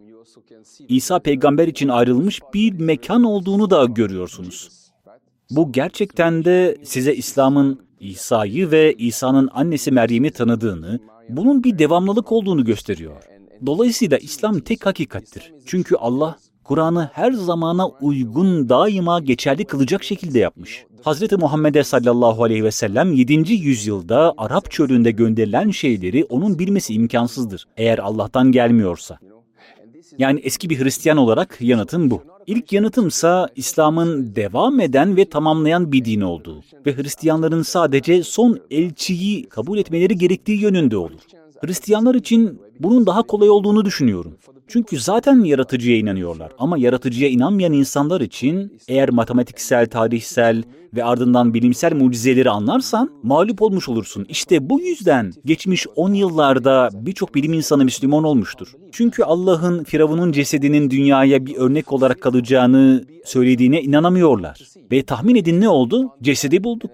İsa 0.89 1.19
peygamber 1.19 1.69
için 1.69 1.89
ayrılmış 1.89 2.41
bir 2.55 2.73
mekan 2.73 3.25
olduğunu 3.25 3.71
da 3.71 3.85
görüyorsunuz. 3.85 4.69
Bu 5.51 5.73
gerçekten 5.73 6.45
de 6.45 6.77
size 6.85 7.15
İslam'ın 7.15 7.81
İsa'yı 8.01 8.71
ve 8.71 8.95
İsa'nın 8.95 9.49
annesi 9.53 9.91
Meryem'i 9.91 10.31
tanıdığını, 10.31 11.01
bunun 11.29 11.65
bir 11.65 11.79
devamlılık 11.79 12.33
olduğunu 12.33 12.65
gösteriyor. 12.65 13.23
Dolayısıyla 13.67 14.19
İslam 14.19 14.61
tek 14.61 14.87
hakikattir. 14.87 15.53
Çünkü 15.67 15.97
Allah 15.97 16.39
Kur'an'ı 16.69 17.11
her 17.13 17.33
zamana 17.33 17.89
uygun 17.89 18.69
daima 18.69 19.21
geçerli 19.21 19.65
kılacak 19.65 20.05
şekilde 20.05 20.39
yapmış. 20.39 20.85
Hazreti 21.03 21.37
Muhammed'e 21.37 21.85
sallallahu 21.85 22.45
aleyhi 22.45 22.65
ve 22.65 22.71
sellem 22.71 23.13
7. 23.13 23.53
yüzyılda 23.53 24.35
Arap 24.39 24.71
çölünde 24.71 25.11
gönderilen 25.11 25.71
şeyleri 25.71 26.25
onun 26.25 26.59
bilmesi 26.59 26.95
imkansızdır 26.95 27.65
eğer 27.77 27.99
Allah'tan 27.99 28.53
gelmiyorsa. 28.53 29.19
Yani 30.19 30.41
eski 30.41 30.71
bir 30.71 30.85
Hristiyan 30.85 31.19
olarak 31.19 31.57
yanıtım 31.61 32.11
bu. 32.11 32.23
İlk 32.47 32.73
yanıtımsa 32.73 33.49
İslam'ın 33.57 34.37
devam 34.37 34.81
eden 34.81 35.17
ve 35.17 35.25
tamamlayan 35.25 35.93
bir 35.93 36.05
din 36.05 36.21
olduğu 36.21 36.63
ve 36.87 36.97
Hristiyanların 36.97 37.63
sadece 37.63 38.23
son 38.23 38.61
elçiyi 38.71 39.49
kabul 39.49 39.79
etmeleri 39.79 40.19
gerektiği 40.19 40.61
yönünde 40.61 40.97
olur. 40.97 41.21
Hristiyanlar 41.61 42.15
için 42.15 42.61
bunun 42.81 43.07
daha 43.07 43.23
kolay 43.23 43.51
olduğunu 43.51 43.85
düşünüyorum. 43.85 44.35
Çünkü 44.69 45.01
zaten 45.01 45.45
yaratıcıya 45.45 45.99
inanıyorlar. 45.99 46.53
Ama 46.59 46.79
yaratıcıya 46.79 47.31
inanmayan 47.31 47.73
insanlar 47.73 48.21
için 48.21 48.79
eğer 48.89 49.11
matematiksel, 49.11 49.87
tarihsel 49.87 50.63
ve 50.97 51.05
ardından 51.05 51.55
bilimsel 51.55 51.95
mucizeleri 51.95 52.51
anlarsan 52.51 53.11
mağlup 53.23 53.63
olmuş 53.63 53.89
olursun. 53.89 54.27
İşte 54.29 54.71
bu 54.71 54.81
yüzden 54.81 55.33
geçmiş 55.45 55.87
10 55.97 56.13
yıllarda 56.13 56.91
birçok 56.93 57.35
bilim 57.35 57.53
insanı 57.53 57.85
Müslüman 57.85 58.25
olmuştur. 58.25 58.73
Çünkü 58.93 59.23
Allah'ın 59.23 59.85
Firavun'un 59.85 60.33
cesedinin 60.33 60.91
dünyaya 60.91 61.47
bir 61.47 61.57
örnek 61.57 61.93
olarak 61.93 62.21
kalacağını 62.21 63.05
söylediğine 63.25 63.83
inanamıyorlar. 63.83 64.61
Ve 64.93 65.03
tahmin 65.03 65.37
edin 65.37 65.61
ne 65.61 65.69
oldu? 65.69 66.11
Cesedi 66.23 66.65
bulduk. 66.65 66.91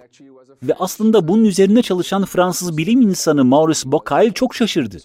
Ve 0.68 0.74
aslında 0.78 1.28
bunun 1.28 1.44
üzerine 1.44 1.82
çalışan 1.82 2.24
Fransız 2.24 2.76
bilim 2.76 3.00
insanı 3.00 3.44
Maurice 3.44 3.92
Bucaille 3.92 4.32
çok 4.32 4.54
şaşırdı. 4.54 4.96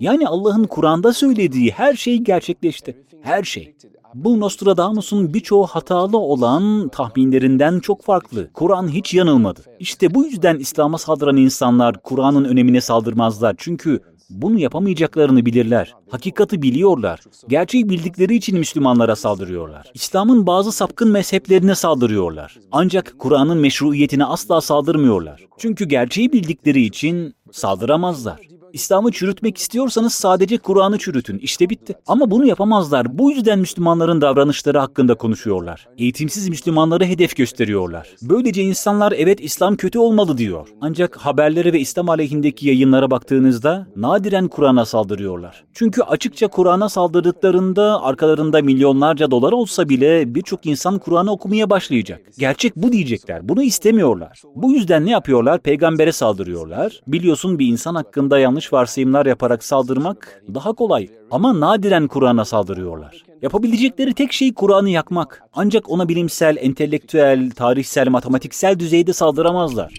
Yani 0.00 0.28
Allah'ın 0.28 0.64
Kur'an'da 0.64 1.12
söylediği 1.12 1.70
her 1.70 1.94
şey 1.94 2.18
gerçekleşti. 2.18 3.04
Her 3.22 3.42
şey. 3.42 3.74
Bu 4.14 4.40
Nostradamus'un 4.40 5.34
birçoğu 5.34 5.66
hatalı 5.66 6.18
olan 6.18 6.88
tahminlerinden 6.88 7.80
çok 7.80 8.02
farklı. 8.02 8.50
Kur'an 8.52 8.88
hiç 8.88 9.14
yanılmadı. 9.14 9.60
İşte 9.78 10.14
bu 10.14 10.24
yüzden 10.24 10.58
İslam'a 10.58 10.98
saldıran 10.98 11.36
insanlar 11.36 12.02
Kur'an'ın 12.02 12.44
önemine 12.44 12.80
saldırmazlar. 12.80 13.54
Çünkü 13.58 14.00
bunu 14.30 14.58
yapamayacaklarını 14.58 15.46
bilirler. 15.46 15.94
Hakikati 16.10 16.62
biliyorlar. 16.62 17.20
Gerçeği 17.48 17.88
bildikleri 17.88 18.34
için 18.34 18.58
Müslümanlara 18.58 19.16
saldırıyorlar. 19.16 19.90
İslam'ın 19.94 20.46
bazı 20.46 20.72
sapkın 20.72 21.10
mezheplerine 21.10 21.74
saldırıyorlar. 21.74 22.58
Ancak 22.72 23.14
Kur'an'ın 23.18 23.58
meşruiyetine 23.58 24.24
asla 24.24 24.60
saldırmıyorlar. 24.60 25.44
Çünkü 25.58 25.84
gerçeği 25.84 26.32
bildikleri 26.32 26.82
için 26.82 27.34
saldıramazlar. 27.52 28.53
İslam'ı 28.74 29.12
çürütmek 29.12 29.58
istiyorsanız 29.58 30.12
sadece 30.14 30.58
Kur'an'ı 30.58 30.98
çürütün. 30.98 31.38
İşte 31.38 31.70
bitti. 31.70 31.94
Ama 32.06 32.30
bunu 32.30 32.46
yapamazlar. 32.46 33.18
Bu 33.18 33.30
yüzden 33.30 33.58
Müslümanların 33.58 34.20
davranışları 34.20 34.78
hakkında 34.78 35.14
konuşuyorlar. 35.14 35.88
Eğitimsiz 35.98 36.48
Müslümanları 36.48 37.04
hedef 37.04 37.36
gösteriyorlar. 37.36 38.08
Böylece 38.22 38.62
insanlar 38.62 39.12
evet 39.16 39.40
İslam 39.40 39.76
kötü 39.76 39.98
olmalı 39.98 40.38
diyor. 40.38 40.68
Ancak 40.80 41.16
haberlere 41.16 41.72
ve 41.72 41.80
İslam 41.80 42.08
aleyhindeki 42.08 42.68
yayınlara 42.68 43.10
baktığınızda 43.10 43.86
nadiren 43.96 44.48
Kur'an'a 44.48 44.84
saldırıyorlar. 44.84 45.64
Çünkü 45.74 46.02
açıkça 46.02 46.48
Kur'an'a 46.48 46.88
saldırdıklarında 46.88 48.02
arkalarında 48.02 48.62
milyonlarca 48.62 49.30
dolar 49.30 49.52
olsa 49.52 49.88
bile 49.88 50.34
birçok 50.34 50.66
insan 50.66 50.98
Kur'an'ı 50.98 51.32
okumaya 51.32 51.70
başlayacak. 51.70 52.20
Gerçek 52.38 52.76
bu 52.76 52.92
diyecekler. 52.92 53.48
Bunu 53.48 53.62
istemiyorlar. 53.62 54.42
Bu 54.54 54.72
yüzden 54.72 55.06
ne 55.06 55.10
yapıyorlar? 55.10 55.60
Peygambere 55.60 56.12
saldırıyorlar. 56.12 57.00
Biliyorsun 57.06 57.58
bir 57.58 57.66
insan 57.66 57.94
hakkında 57.94 58.38
yanlış 58.38 58.63
varsayımlar 58.72 59.26
yaparak 59.26 59.64
saldırmak 59.64 60.42
daha 60.54 60.72
kolay. 60.72 61.08
Ama 61.30 61.60
nadiren 61.60 62.06
Kur'an'a 62.06 62.44
saldırıyorlar. 62.44 63.24
Yapabilecekleri 63.42 64.14
tek 64.14 64.32
şey 64.32 64.54
Kur'an'ı 64.54 64.90
yakmak. 64.90 65.42
Ancak 65.52 65.90
ona 65.90 66.08
bilimsel, 66.08 66.56
entelektüel, 66.60 67.50
tarihsel, 67.50 68.08
matematiksel 68.08 68.78
düzeyde 68.78 69.12
saldıramazlar. 69.12 69.94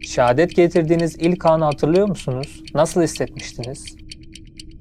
Şehadet 0.00 0.56
getirdiğiniz 0.56 1.16
ilk 1.16 1.46
anı 1.46 1.64
hatırlıyor 1.64 2.08
musunuz? 2.08 2.62
Nasıl 2.74 3.02
hissetmiştiniz? 3.02 3.96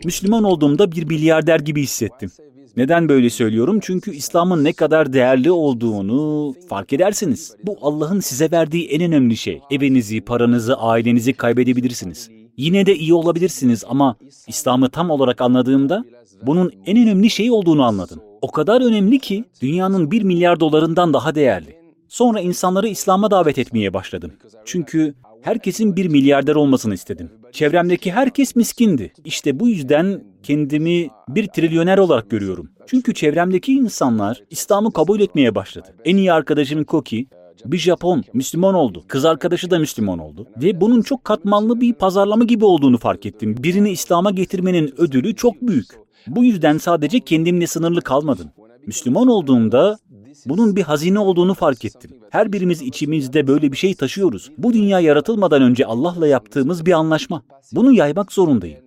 Müslüman 0.06 0.44
olduğumda 0.44 0.92
bir 0.92 1.04
milyarder 1.04 1.60
gibi 1.60 1.84
hissettim. 1.84 2.32
Neden 2.78 3.10
böyle 3.10 3.30
söylüyorum? 3.30 3.80
Çünkü 3.82 4.12
İslam'ın 4.12 4.64
ne 4.64 4.74
kadar 4.74 5.14
değerli 5.14 5.52
olduğunu 5.52 6.54
fark 6.70 6.94
edersiniz. 6.94 7.56
Bu 7.64 7.78
Allah'ın 7.82 8.20
size 8.20 8.52
verdiği 8.52 8.88
en 8.88 9.02
önemli 9.02 9.38
şey. 9.38 9.62
Evinizi, 9.72 10.22
paranızı, 10.22 10.78
ailenizi 10.78 11.34
kaybedebilirsiniz. 11.34 12.30
Yine 12.58 12.86
de 12.86 12.96
iyi 12.96 13.14
olabilirsiniz 13.14 13.84
ama 13.88 14.16
İslam'ı 14.48 14.90
tam 14.90 15.10
olarak 15.10 15.42
anladığımda 15.42 16.06
bunun 16.42 16.72
en 16.86 16.98
önemli 16.98 17.30
şey 17.30 17.52
olduğunu 17.52 17.84
anladım. 17.84 18.20
O 18.42 18.52
kadar 18.52 18.82
önemli 18.82 19.20
ki 19.20 19.44
dünyanın 19.62 20.12
bir 20.12 20.22
milyar 20.22 20.60
dolarından 20.60 21.14
daha 21.14 21.36
değerli. 21.36 21.82
Sonra 22.10 22.40
insanları 22.40 22.88
İslam'a 22.88 23.32
davet 23.32 23.58
etmeye 23.58 23.94
başladım. 23.94 24.32
Çünkü 24.66 25.14
herkesin 25.42 25.96
bir 25.96 26.08
milyarder 26.08 26.56
olmasını 26.56 26.94
istedim. 26.94 27.32
Çevremdeki 27.52 28.12
herkes 28.12 28.56
miskindi. 28.56 29.14
İşte 29.26 29.60
bu 29.60 29.70
yüzden 29.70 30.24
kendimi 30.44 31.08
bir 31.30 31.48
trilyoner 31.48 31.98
olarak 31.98 32.30
görüyorum. 32.30 32.70
Çünkü 32.88 33.14
çevremdeki 33.14 33.74
insanlar 33.74 34.44
İslam'ı 34.50 34.94
kabul 34.94 35.20
etmeye 35.20 35.56
başladı. 35.56 35.96
En 36.06 36.18
iyi 36.18 36.34
arkadaşım 36.34 36.84
Koki, 36.84 37.28
bir 37.66 37.78
Japon 37.78 38.24
Müslüman 38.34 38.74
oldu. 38.74 39.04
Kız 39.08 39.26
arkadaşı 39.26 39.72
da 39.72 39.80
Müslüman 39.80 40.20
oldu. 40.20 40.48
Ve 40.58 40.82
bunun 40.82 41.02
çok 41.02 41.24
katmanlı 41.24 41.82
bir 41.82 41.94
pazarlama 41.94 42.44
gibi 42.44 42.66
olduğunu 42.66 42.98
fark 42.98 43.26
ettim. 43.26 43.56
Birini 43.60 43.92
İslam'a 43.92 44.32
getirmenin 44.32 44.94
ödülü 44.98 45.36
çok 45.36 45.62
büyük. 45.62 45.88
Bu 46.28 46.44
yüzden 46.44 46.78
sadece 46.78 47.20
kendimle 47.20 47.68
sınırlı 47.68 48.02
kalmadım. 48.02 48.48
Müslüman 48.88 49.28
olduğumda 49.28 49.98
bunun 50.46 50.76
bir 50.76 50.82
hazine 50.82 51.20
olduğunu 51.20 51.54
fark 51.54 51.86
ettim. 51.86 52.12
Her 52.30 52.54
birimiz 52.54 52.82
içimizde 52.82 53.48
böyle 53.48 53.72
bir 53.72 53.78
şey 53.78 53.96
taşıyoruz. 53.96 54.52
Bu 54.58 54.74
dünya 54.74 55.00
yaratılmadan 55.00 55.62
önce 55.62 55.86
Allah'la 55.86 56.28
yaptığımız 56.28 56.86
bir 56.86 56.92
anlaşma. 56.92 57.44
Bunu 57.72 57.92
yaymak 57.92 58.32
zorundayım. 58.32 58.80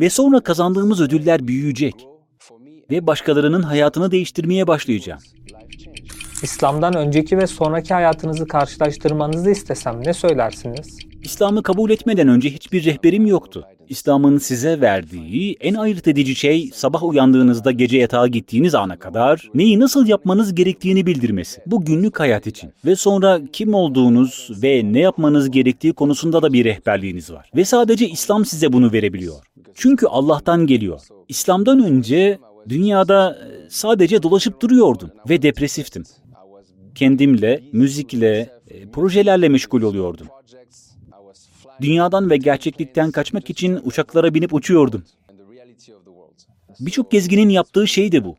Ve 0.00 0.10
sonra 0.10 0.40
kazandığımız 0.40 1.00
ödüller 1.00 1.48
büyüyecek. 1.48 1.94
Ve 2.90 3.06
başkalarının 3.06 3.62
hayatını 3.62 4.10
değiştirmeye 4.10 4.66
başlayacağım. 4.66 5.20
İslam'dan 6.42 6.96
önceki 6.96 7.38
ve 7.38 7.46
sonraki 7.46 7.94
hayatınızı 7.94 8.46
karşılaştırmanızı 8.46 9.50
istesem 9.50 10.00
ne 10.04 10.14
söylersiniz? 10.14 10.98
İslam'ı 11.22 11.62
kabul 11.62 11.90
etmeden 11.90 12.28
önce 12.28 12.50
hiçbir 12.50 12.84
rehberim 12.84 13.26
yoktu. 13.26 13.64
İslam'ın 13.88 14.38
size 14.38 14.80
verdiği 14.80 15.56
en 15.60 15.74
ayırt 15.74 16.08
edici 16.08 16.34
şey 16.34 16.70
sabah 16.74 17.02
uyandığınızda 17.02 17.72
gece 17.72 17.98
yatağa 17.98 18.26
gittiğiniz 18.26 18.74
ana 18.74 18.98
kadar 18.98 19.48
neyi 19.54 19.80
nasıl 19.80 20.06
yapmanız 20.06 20.54
gerektiğini 20.54 21.06
bildirmesi. 21.06 21.60
Bu 21.66 21.84
günlük 21.84 22.20
hayat 22.20 22.46
için. 22.46 22.72
Ve 22.84 22.96
sonra 22.96 23.40
kim 23.52 23.74
olduğunuz 23.74 24.50
ve 24.62 24.82
ne 24.84 25.00
yapmanız 25.00 25.50
gerektiği 25.50 25.92
konusunda 25.92 26.42
da 26.42 26.52
bir 26.52 26.64
rehberliğiniz 26.64 27.32
var. 27.32 27.50
Ve 27.56 27.64
sadece 27.64 28.08
İslam 28.08 28.44
size 28.44 28.72
bunu 28.72 28.92
verebiliyor. 28.92 29.36
Çünkü 29.74 30.06
Allah'tan 30.06 30.66
geliyor. 30.66 31.00
İslam'dan 31.28 31.84
önce 31.84 32.38
dünyada 32.68 33.38
sadece 33.68 34.22
dolaşıp 34.22 34.62
duruyordum 34.62 35.10
ve 35.28 35.42
depresiftim. 35.42 36.04
Kendimle, 36.98 37.60
müzikle, 37.72 38.50
e, 38.68 38.90
projelerle 38.90 39.48
meşgul 39.48 39.82
oluyordum. 39.82 40.26
Dünyadan 41.80 42.30
ve 42.30 42.36
gerçeklikten 42.36 43.10
kaçmak 43.10 43.50
için 43.50 43.80
uçaklara 43.84 44.34
binip 44.34 44.54
uçuyordum. 44.54 45.04
Birçok 46.80 47.10
gezginin 47.10 47.48
yaptığı 47.48 47.88
şey 47.88 48.12
de 48.12 48.24
bu. 48.24 48.36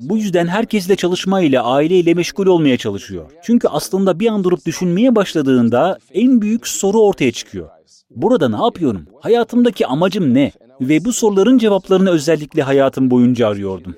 Bu 0.00 0.18
yüzden 0.18 0.46
herkesle 0.46 0.96
çalışmayla, 0.96 1.64
aileyle 1.64 2.14
meşgul 2.14 2.46
olmaya 2.46 2.76
çalışıyor. 2.76 3.30
Çünkü 3.42 3.68
aslında 3.68 4.20
bir 4.20 4.26
an 4.26 4.44
durup 4.44 4.66
düşünmeye 4.66 5.14
başladığında 5.14 5.98
en 6.14 6.40
büyük 6.40 6.66
soru 6.66 7.00
ortaya 7.00 7.32
çıkıyor. 7.32 7.68
Burada 8.10 8.48
ne 8.48 8.64
yapıyorum? 8.64 9.06
Hayatımdaki 9.20 9.86
amacım 9.86 10.34
ne? 10.34 10.52
Ve 10.80 11.04
bu 11.04 11.12
soruların 11.12 11.58
cevaplarını 11.58 12.10
özellikle 12.10 12.62
hayatım 12.62 13.10
boyunca 13.10 13.48
arıyordum. 13.48 13.96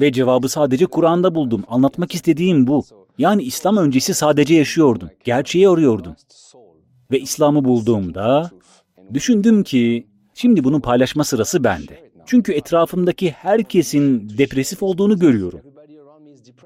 Ve 0.00 0.12
cevabı 0.12 0.48
sadece 0.48 0.86
Kur'an'da 0.86 1.34
buldum. 1.34 1.64
Anlatmak 1.68 2.14
istediğim 2.14 2.66
bu. 2.66 2.84
Yani 3.18 3.42
İslam 3.42 3.76
öncesi 3.76 4.14
sadece 4.14 4.54
yaşıyordum. 4.54 5.10
Gerçeği 5.24 5.68
arıyordum. 5.68 6.16
Ve 7.10 7.20
İslam'ı 7.20 7.64
bulduğumda 7.64 8.50
düşündüm 9.14 9.62
ki 9.62 10.06
şimdi 10.34 10.64
bunu 10.64 10.80
paylaşma 10.80 11.24
sırası 11.24 11.64
bende. 11.64 12.10
Çünkü 12.26 12.52
etrafımdaki 12.52 13.30
herkesin 13.30 14.28
depresif 14.38 14.82
olduğunu 14.82 15.18
görüyorum. 15.18 15.60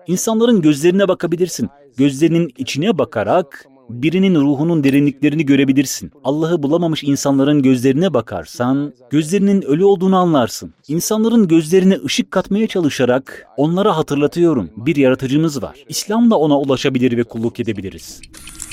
İnsanların 0.06 0.62
gözlerine 0.62 1.08
bakabilirsin. 1.08 1.68
Gözlerinin 1.96 2.52
içine 2.58 2.98
bakarak 2.98 3.66
birinin 3.90 4.34
ruhunun 4.34 4.84
derinliklerini 4.84 5.46
görebilirsin. 5.46 6.12
Allah'ı 6.24 6.62
bulamamış 6.62 7.04
insanların 7.04 7.62
gözlerine 7.62 8.14
bakarsan, 8.14 8.92
gözlerinin 9.10 9.62
ölü 9.62 9.84
olduğunu 9.84 10.16
anlarsın. 10.16 10.74
İnsanların 10.88 11.48
gözlerine 11.48 11.98
ışık 12.04 12.30
katmaya 12.30 12.66
çalışarak 12.66 13.46
onlara 13.56 13.96
hatırlatıyorum. 13.96 14.70
Bir 14.76 14.96
yaratıcımız 14.96 15.62
var. 15.62 15.76
İslam'la 15.88 16.36
ona 16.36 16.58
ulaşabilir 16.58 17.16
ve 17.16 17.24
kulluk 17.24 17.60
edebiliriz. 17.60 18.20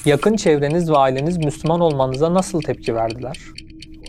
Yakın 0.05 0.35
çevreniz 0.35 0.89
ve 0.89 0.97
aileniz 0.97 1.37
Müslüman 1.37 1.79
olmanıza 1.79 2.33
nasıl 2.33 2.61
tepki 2.61 2.95
verdiler? 2.95 3.37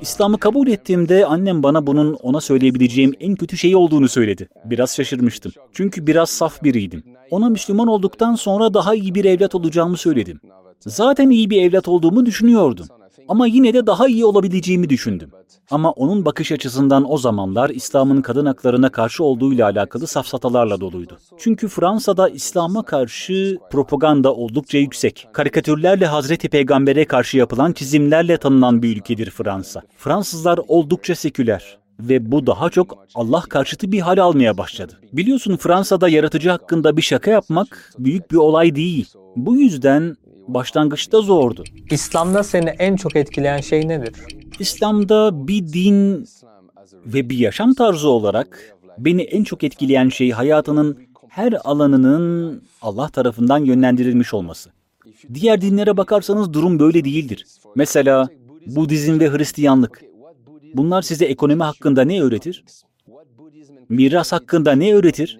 İslam'ı 0.01 0.39
kabul 0.39 0.69
ettiğimde 0.69 1.27
annem 1.27 1.63
bana 1.63 1.87
bunun 1.87 2.15
ona 2.15 2.41
söyleyebileceğim 2.41 3.13
en 3.21 3.35
kötü 3.35 3.57
şey 3.57 3.77
olduğunu 3.77 4.09
söyledi. 4.09 4.49
Biraz 4.65 4.97
şaşırmıştım. 4.97 5.53
Çünkü 5.73 6.07
biraz 6.07 6.31
saf 6.31 6.63
biriydim. 6.63 7.03
Ona 7.31 7.49
Müslüman 7.49 7.89
olduktan 7.89 8.35
sonra 8.35 8.75
daha 8.75 8.95
iyi 8.95 9.15
bir 9.15 9.25
evlat 9.25 9.55
olacağımı 9.55 9.97
söyledim. 9.97 10.41
Zaten 10.81 11.31
iyi 11.31 11.51
bir 11.51 11.63
evlat 11.63 11.89
olduğumu 11.89 12.27
düşünüyordum. 12.27 12.87
Ama 13.29 13.47
yine 13.47 13.75
de 13.75 13.87
daha 13.87 14.09
iyi 14.09 14.25
olabileceğimi 14.25 14.89
düşündüm. 14.89 15.31
Ama 15.71 15.91
onun 15.91 16.25
bakış 16.25 16.53
açısından 16.53 17.13
o 17.13 17.19
zamanlar 17.19 17.71
İslam'ın 17.71 18.23
kadın 18.23 18.47
haklarına 18.47 18.89
karşı 18.89 19.25
olduğuyla 19.25 19.67
alakalı 19.67 20.07
safsatalarla 20.07 20.81
doluydu. 20.81 21.19
Çünkü 21.39 21.69
Fransa'da 21.69 22.29
İslam'a 22.29 22.83
karşı 22.83 23.59
propaganda 23.71 24.35
oldukça 24.35 24.79
yüksek. 24.79 25.29
Karikatürlerle 25.33 26.07
Hazreti 26.07 26.49
Peygamber'e 26.49 27.05
karşı 27.05 27.39
yapılan 27.39 27.73
çizimlerle 27.73 28.37
tanınan 28.37 28.83
bir 28.83 28.97
ülkedir 28.97 29.31
Fransa. 29.31 29.83
Fransızlar 29.97 30.61
oldukça 30.69 31.15
seküler 31.15 31.79
ve 32.01 32.33
bu 32.33 32.47
daha 32.47 32.71
çok 32.71 33.07
Allah 33.15 33.41
karşıtı 33.41 33.93
bir 33.93 34.01
hal 34.01 34.19
almaya 34.19 34.59
başladı. 34.59 35.01
Biliyorsun 35.13 35.57
Fransa'da 35.57 36.09
yaratıcı 36.09 36.51
hakkında 36.51 36.97
bir 36.97 37.03
şaka 37.03 37.31
yapmak 37.31 37.93
büyük 37.99 38.31
bir 38.31 38.37
olay 38.37 38.75
değil. 38.75 39.07
Bu 39.37 39.57
yüzden 39.57 40.17
başlangıçta 40.49 41.21
zordu. 41.21 41.65
İslam'da 41.91 42.43
seni 42.43 42.69
en 42.69 42.97
çok 42.97 43.17
etkileyen 43.17 43.61
şey 43.61 43.89
nedir? 43.89 44.13
İslam'da 44.59 45.49
bir 45.49 45.73
din 45.73 46.29
ve 47.07 47.31
bir 47.31 47.39
yaşam 47.39 47.75
tarzı 47.75 48.09
olarak 48.09 48.77
beni 48.99 49.23
en 49.23 49.45
çok 49.45 49.65
etkileyen 49.65 50.09
şey 50.09 50.31
hayatının 50.31 50.99
her 51.29 51.55
alanının 51.65 52.63
Allah 52.83 53.09
tarafından 53.09 53.59
yönlendirilmiş 53.59 54.35
olması. 54.35 54.71
Diğer 55.35 55.61
dinlere 55.61 55.97
bakarsanız 55.97 56.53
durum 56.53 56.79
böyle 56.79 57.05
değildir. 57.05 57.47
Mesela 57.75 58.29
Budizm 58.67 59.21
ve 59.21 59.31
Hristiyanlık. 59.31 60.03
Bunlar 60.75 61.03
size 61.03 61.25
ekonomi 61.25 61.63
hakkında 61.63 62.05
ne 62.05 62.23
öğretir? 62.23 62.65
Miras 63.89 64.33
hakkında 64.33 64.73
ne 64.73 64.95
öğretir? 64.95 65.39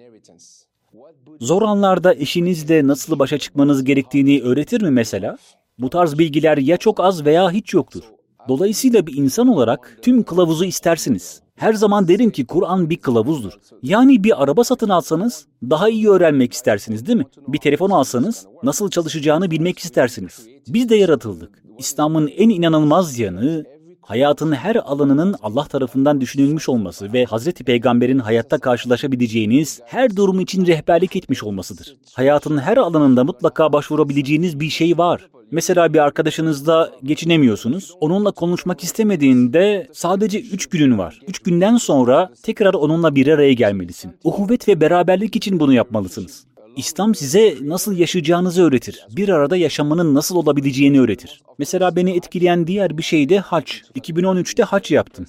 Zor 1.39 1.61
anlarda 1.61 2.13
eşinizle 2.15 2.87
nasıl 2.87 3.19
başa 3.19 3.37
çıkmanız 3.37 3.83
gerektiğini 3.83 4.41
öğretir 4.41 4.81
mi 4.81 4.91
mesela? 4.91 5.37
Bu 5.79 5.89
tarz 5.89 6.19
bilgiler 6.19 6.57
ya 6.57 6.77
çok 6.77 6.99
az 6.99 7.25
veya 7.25 7.51
hiç 7.51 7.73
yoktur. 7.73 8.03
Dolayısıyla 8.47 9.07
bir 9.07 9.17
insan 9.17 9.47
olarak 9.47 9.97
tüm 10.01 10.23
kılavuzu 10.23 10.65
istersiniz. 10.65 11.41
Her 11.55 11.73
zaman 11.73 12.07
derim 12.07 12.29
ki 12.29 12.45
Kur'an 12.45 12.89
bir 12.89 12.97
kılavuzdur. 12.97 13.51
Yani 13.83 14.23
bir 14.23 14.43
araba 14.43 14.63
satın 14.63 14.89
alsanız 14.89 15.47
daha 15.63 15.89
iyi 15.89 16.09
öğrenmek 16.09 16.53
istersiniz 16.53 17.07
değil 17.07 17.17
mi? 17.17 17.25
Bir 17.47 17.57
telefon 17.59 17.89
alsanız 17.89 18.47
nasıl 18.63 18.89
çalışacağını 18.89 19.51
bilmek 19.51 19.79
istersiniz. 19.79 20.47
Biz 20.67 20.89
de 20.89 20.95
yaratıldık. 20.95 21.63
İslam'ın 21.77 22.27
en 22.27 22.49
inanılmaz 22.49 23.19
yanı 23.19 23.65
hayatın 24.09 24.51
her 24.51 24.75
alanının 24.75 25.35
Allah 25.43 25.63
tarafından 25.63 26.21
düşünülmüş 26.21 26.69
olması 26.69 27.13
ve 27.13 27.25
Hazreti 27.25 27.63
Peygamber'in 27.63 28.19
hayatta 28.19 28.57
karşılaşabileceğiniz 28.57 29.81
her 29.85 30.15
durum 30.15 30.39
için 30.39 30.65
rehberlik 30.65 31.15
etmiş 31.15 31.43
olmasıdır. 31.43 31.95
Hayatın 32.13 32.57
her 32.57 32.77
alanında 32.77 33.23
mutlaka 33.23 33.73
başvurabileceğiniz 33.73 34.59
bir 34.59 34.69
şey 34.69 34.97
var. 34.97 35.29
Mesela 35.51 35.93
bir 35.93 35.99
arkadaşınızla 35.99 36.91
geçinemiyorsunuz. 37.03 37.93
Onunla 37.99 38.31
konuşmak 38.31 38.83
istemediğinde 38.83 39.87
sadece 39.93 40.39
3 40.39 40.69
günün 40.69 40.97
var. 40.97 41.19
3 41.27 41.39
günden 41.39 41.77
sonra 41.77 42.29
tekrar 42.43 42.73
onunla 42.73 43.15
bir 43.15 43.27
araya 43.27 43.53
gelmelisin. 43.53 44.11
Uhuvvet 44.23 44.67
ve 44.67 44.81
beraberlik 44.81 45.35
için 45.35 45.59
bunu 45.59 45.73
yapmalısınız. 45.73 46.45
İslam 46.75 47.15
size 47.15 47.55
nasıl 47.61 47.97
yaşayacağınızı 47.97 48.63
öğretir. 48.63 49.05
Bir 49.11 49.29
arada 49.29 49.57
yaşamanın 49.57 50.15
nasıl 50.15 50.35
olabileceğini 50.35 51.01
öğretir. 51.01 51.41
Mesela 51.57 51.95
beni 51.95 52.11
etkileyen 52.15 52.67
diğer 52.67 52.97
bir 52.97 53.03
şey 53.03 53.29
de 53.29 53.39
hac. 53.39 53.71
2013'te 53.95 54.63
hac 54.63 54.91
yaptım. 54.91 55.25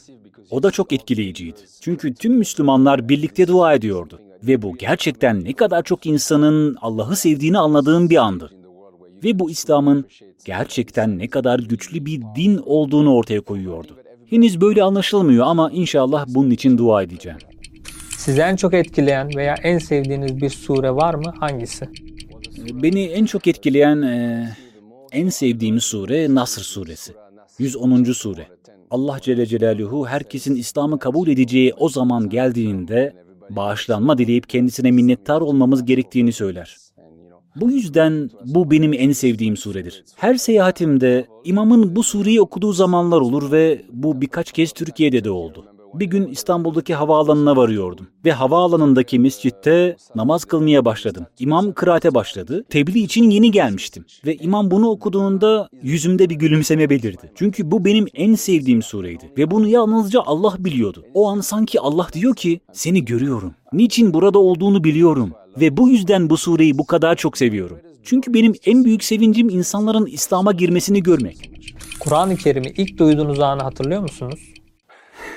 O 0.51 0.63
da 0.63 0.71
çok 0.71 0.93
etkileyiciydi. 0.93 1.59
Çünkü 1.81 2.15
tüm 2.15 2.35
Müslümanlar 2.35 3.09
birlikte 3.09 3.49
dua 3.49 3.75
ediyordu. 3.75 4.21
Ve 4.43 4.63
bu 4.63 4.77
gerçekten 4.77 5.45
ne 5.45 5.53
kadar 5.53 5.83
çok 5.83 6.07
insanın 6.07 6.77
Allah'ı 6.81 7.17
sevdiğini 7.17 7.59
anladığım 7.59 8.11
bir 8.11 8.17
andı. 8.17 8.51
Ve 9.25 9.39
bu 9.39 9.51
İslam'ın 9.51 10.05
gerçekten 10.45 11.19
ne 11.19 11.29
kadar 11.29 11.59
güçlü 11.59 12.07
bir 12.07 12.23
din 12.37 12.61
olduğunu 12.67 13.15
ortaya 13.15 13.41
koyuyordu. 13.41 13.97
Henüz 14.27 14.61
böyle 14.61 14.83
anlaşılmıyor 14.83 15.47
ama 15.47 15.71
inşallah 15.71 16.25
bunun 16.29 16.51
için 16.51 16.79
dua 16.79 17.03
edeceğim. 17.03 17.39
Sizi 18.21 18.41
en 18.41 18.57
çok 18.57 18.75
etkileyen 18.75 19.31
veya 19.37 19.55
en 19.63 19.79
sevdiğiniz 19.79 20.41
bir 20.41 20.51
sure 20.51 20.91
var 20.91 21.15
mı? 21.15 21.35
Hangisi? 21.41 21.89
Beni 22.59 23.05
en 23.05 23.25
çok 23.25 23.47
etkileyen, 23.47 24.03
e, 24.03 24.49
en 25.13 25.29
sevdiğim 25.29 25.81
sure 25.81 26.35
Nasr 26.35 26.61
suresi. 26.61 27.13
110. 27.59 28.13
sure. 28.13 28.47
Allah 28.91 29.19
Celle 29.23 29.47
Celaluhu 29.47 30.07
herkesin 30.07 30.55
İslam'ı 30.55 30.99
kabul 30.99 31.29
edeceği 31.29 31.75
o 31.75 31.89
zaman 31.89 32.29
geldiğinde 32.29 33.15
bağışlanma 33.51 34.19
dileyip 34.19 34.49
kendisine 34.49 34.91
minnettar 34.91 35.41
olmamız 35.41 35.85
gerektiğini 35.85 36.33
söyler. 36.33 36.77
Bu 37.57 37.71
yüzden 37.71 38.31
bu 38.45 38.71
benim 38.71 38.93
en 38.93 39.13
sevdiğim 39.13 39.57
suredir. 39.57 40.05
Her 40.17 40.35
seyahatimde 40.35 41.27
imamın 41.45 41.97
bu 41.97 42.03
sureyi 42.03 42.41
okuduğu 42.41 42.73
zamanlar 42.73 43.21
olur 43.21 43.53
ve 43.53 43.83
bu 43.93 44.21
birkaç 44.21 44.53
kez 44.53 44.73
Türkiye'de 44.73 45.25
de 45.25 45.31
oldu. 45.31 45.65
Bir 45.95 46.07
gün 46.07 46.27
İstanbul'daki 46.27 46.95
havaalanına 46.95 47.57
varıyordum 47.57 48.07
ve 48.25 48.33
havaalanındaki 48.33 49.19
mescitte 49.19 49.97
namaz 50.15 50.45
kılmaya 50.45 50.85
başladım. 50.85 51.27
İmam 51.39 51.73
kıraate 51.73 52.15
başladı. 52.15 52.65
Tebliğ 52.71 53.01
için 53.01 53.31
yeni 53.31 53.51
gelmiştim 53.51 54.05
ve 54.27 54.37
imam 54.37 54.71
bunu 54.71 54.89
okuduğunda 54.89 55.69
yüzümde 55.83 56.31
bir 56.31 56.35
gülümseme 56.35 56.91
belirdi. 56.91 57.33
Çünkü 57.35 57.71
bu 57.71 57.85
benim 57.85 58.07
en 58.15 58.35
sevdiğim 58.35 58.83
sureydi 58.83 59.33
ve 59.39 59.51
bunu 59.51 59.69
yalnızca 59.69 60.21
Allah 60.27 60.55
biliyordu. 60.59 61.05
O 61.15 61.29
an 61.29 61.41
sanki 61.41 61.81
Allah 61.81 62.07
diyor 62.13 62.35
ki 62.37 62.61
seni 62.73 63.05
görüyorum. 63.05 63.55
Niçin 63.73 64.15
burada 64.15 64.39
olduğunu 64.39 64.85
biliyorum 64.85 65.33
ve 65.61 65.77
bu 65.77 65.89
yüzden 65.89 66.31
bu 66.31 66.37
sureyi 66.37 66.79
bu 66.79 66.87
kadar 66.87 67.17
çok 67.17 67.39
seviyorum. 67.39 67.79
Çünkü 68.03 68.35
benim 68.35 68.55
en 68.67 68.85
büyük 68.85 69.05
sevincim 69.05 69.49
insanların 69.49 70.07
İslam'a 70.07 70.53
girmesini 70.53 71.03
görmek. 71.03 71.51
Kur'an-ı 72.01 72.37
Kerim'i 72.37 72.69
ilk 72.77 72.99
duyduğunuz 72.99 73.41
anı 73.41 73.63
hatırlıyor 73.63 74.03
musunuz? 74.03 74.41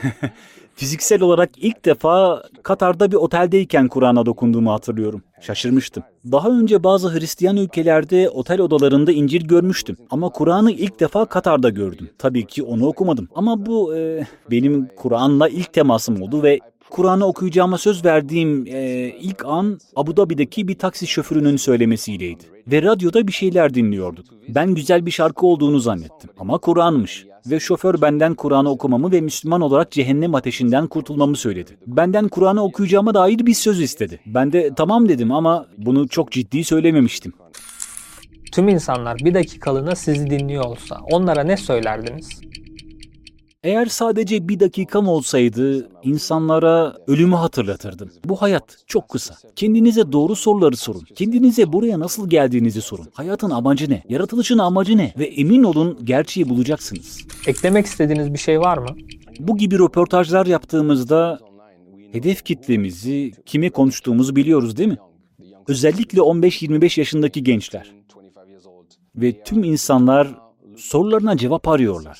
Fiziksel 0.75 1.21
olarak 1.21 1.49
ilk 1.57 1.85
defa 1.85 2.43
Katar'da 2.63 3.11
bir 3.11 3.15
oteldeyken 3.15 3.87
Kur'an'a 3.87 4.25
dokunduğumu 4.25 4.71
hatırlıyorum. 4.71 5.23
Şaşırmıştım. 5.41 6.03
Daha 6.31 6.49
önce 6.49 6.83
bazı 6.83 7.13
Hristiyan 7.13 7.57
ülkelerde 7.57 8.29
otel 8.29 8.61
odalarında 8.61 9.11
İncil 9.11 9.47
görmüştüm. 9.47 9.97
Ama 10.09 10.29
Kur'an'ı 10.29 10.71
ilk 10.71 10.99
defa 10.99 11.25
Katar'da 11.25 11.69
gördüm. 11.69 12.09
Tabii 12.17 12.45
ki 12.45 12.63
onu 12.63 12.87
okumadım. 12.87 13.29
Ama 13.35 13.65
bu 13.65 13.95
e, 13.95 14.27
benim 14.51 14.87
Kur'an'la 14.95 15.49
ilk 15.49 15.73
temasım 15.73 16.21
oldu 16.21 16.43
ve 16.43 16.59
Kur'an'ı 16.89 17.25
okuyacağıma 17.25 17.77
söz 17.77 18.05
verdiğim 18.05 18.67
e, 18.67 19.07
ilk 19.19 19.45
an 19.45 19.79
Abu 19.95 20.17
Dhabi'deki 20.17 20.67
bir 20.67 20.75
taksi 20.75 21.07
şoförünün 21.07 21.57
söylemesiyleydi. 21.57 22.43
Ve 22.67 22.81
radyoda 22.81 23.27
bir 23.27 23.31
şeyler 23.31 23.73
dinliyorduk. 23.73 24.25
Ben 24.49 24.73
güzel 24.75 25.05
bir 25.05 25.11
şarkı 25.11 25.45
olduğunu 25.45 25.79
zannettim. 25.79 26.29
Ama 26.39 26.57
Kur'an'mış. 26.57 27.25
Ve 27.45 27.59
şoför 27.59 28.01
benden 28.01 28.35
Kur'an'ı 28.35 28.69
okumamı 28.69 29.11
ve 29.11 29.21
Müslüman 29.21 29.61
olarak 29.61 29.91
cehennem 29.91 30.35
ateşinden 30.35 30.87
kurtulmamı 30.87 31.35
söyledi. 31.35 31.77
Benden 31.87 32.27
Kur'an'ı 32.27 32.63
okuyacağıma 32.63 33.13
dair 33.13 33.45
bir 33.45 33.53
söz 33.53 33.81
istedi. 33.81 34.19
Ben 34.25 34.51
de 34.51 34.71
tamam 34.75 35.09
dedim 35.09 35.31
ama 35.31 35.65
bunu 35.77 36.07
çok 36.07 36.31
ciddi 36.31 36.63
söylememiştim. 36.63 37.33
Tüm 38.51 38.69
insanlar 38.69 39.17
bir 39.17 39.33
dakikalığına 39.33 39.95
sizi 39.95 40.29
dinliyor 40.29 40.63
olsa 40.63 40.99
onlara 41.11 41.43
ne 41.43 41.57
söylerdiniz? 41.57 42.41
Eğer 43.63 43.85
sadece 43.85 44.47
bir 44.47 44.59
dakikam 44.59 45.07
olsaydı 45.07 45.89
insanlara 46.03 46.95
ölümü 47.07 47.35
hatırlatırdım. 47.35 48.11
Bu 48.25 48.41
hayat 48.41 48.77
çok 48.87 49.09
kısa. 49.09 49.35
Kendinize 49.55 50.11
doğru 50.11 50.35
soruları 50.35 50.77
sorun. 50.77 51.03
Kendinize 51.15 51.73
buraya 51.73 51.99
nasıl 51.99 52.29
geldiğinizi 52.29 52.81
sorun. 52.81 53.07
Hayatın 53.13 53.49
amacı 53.49 53.89
ne? 53.89 54.03
Yaratılışın 54.09 54.57
amacı 54.57 54.97
ne? 54.97 55.13
Ve 55.17 55.25
emin 55.25 55.63
olun 55.63 55.99
gerçeği 56.05 56.49
bulacaksınız. 56.49 57.21
Eklemek 57.47 57.85
istediğiniz 57.85 58.33
bir 58.33 58.39
şey 58.39 58.59
var 58.59 58.77
mı? 58.77 58.89
Bu 59.39 59.57
gibi 59.57 59.79
röportajlar 59.79 60.45
yaptığımızda 60.45 61.39
hedef 62.11 62.45
kitlemizi, 62.45 63.31
kime 63.45 63.69
konuştuğumuzu 63.69 64.35
biliyoruz 64.35 64.77
değil 64.77 64.89
mi? 64.89 64.97
Özellikle 65.67 66.19
15-25 66.19 66.99
yaşındaki 66.99 67.43
gençler. 67.43 67.91
Ve 69.15 69.43
tüm 69.43 69.63
insanlar 69.63 70.27
sorularına 70.77 71.37
cevap 71.37 71.67
arıyorlar. 71.67 72.19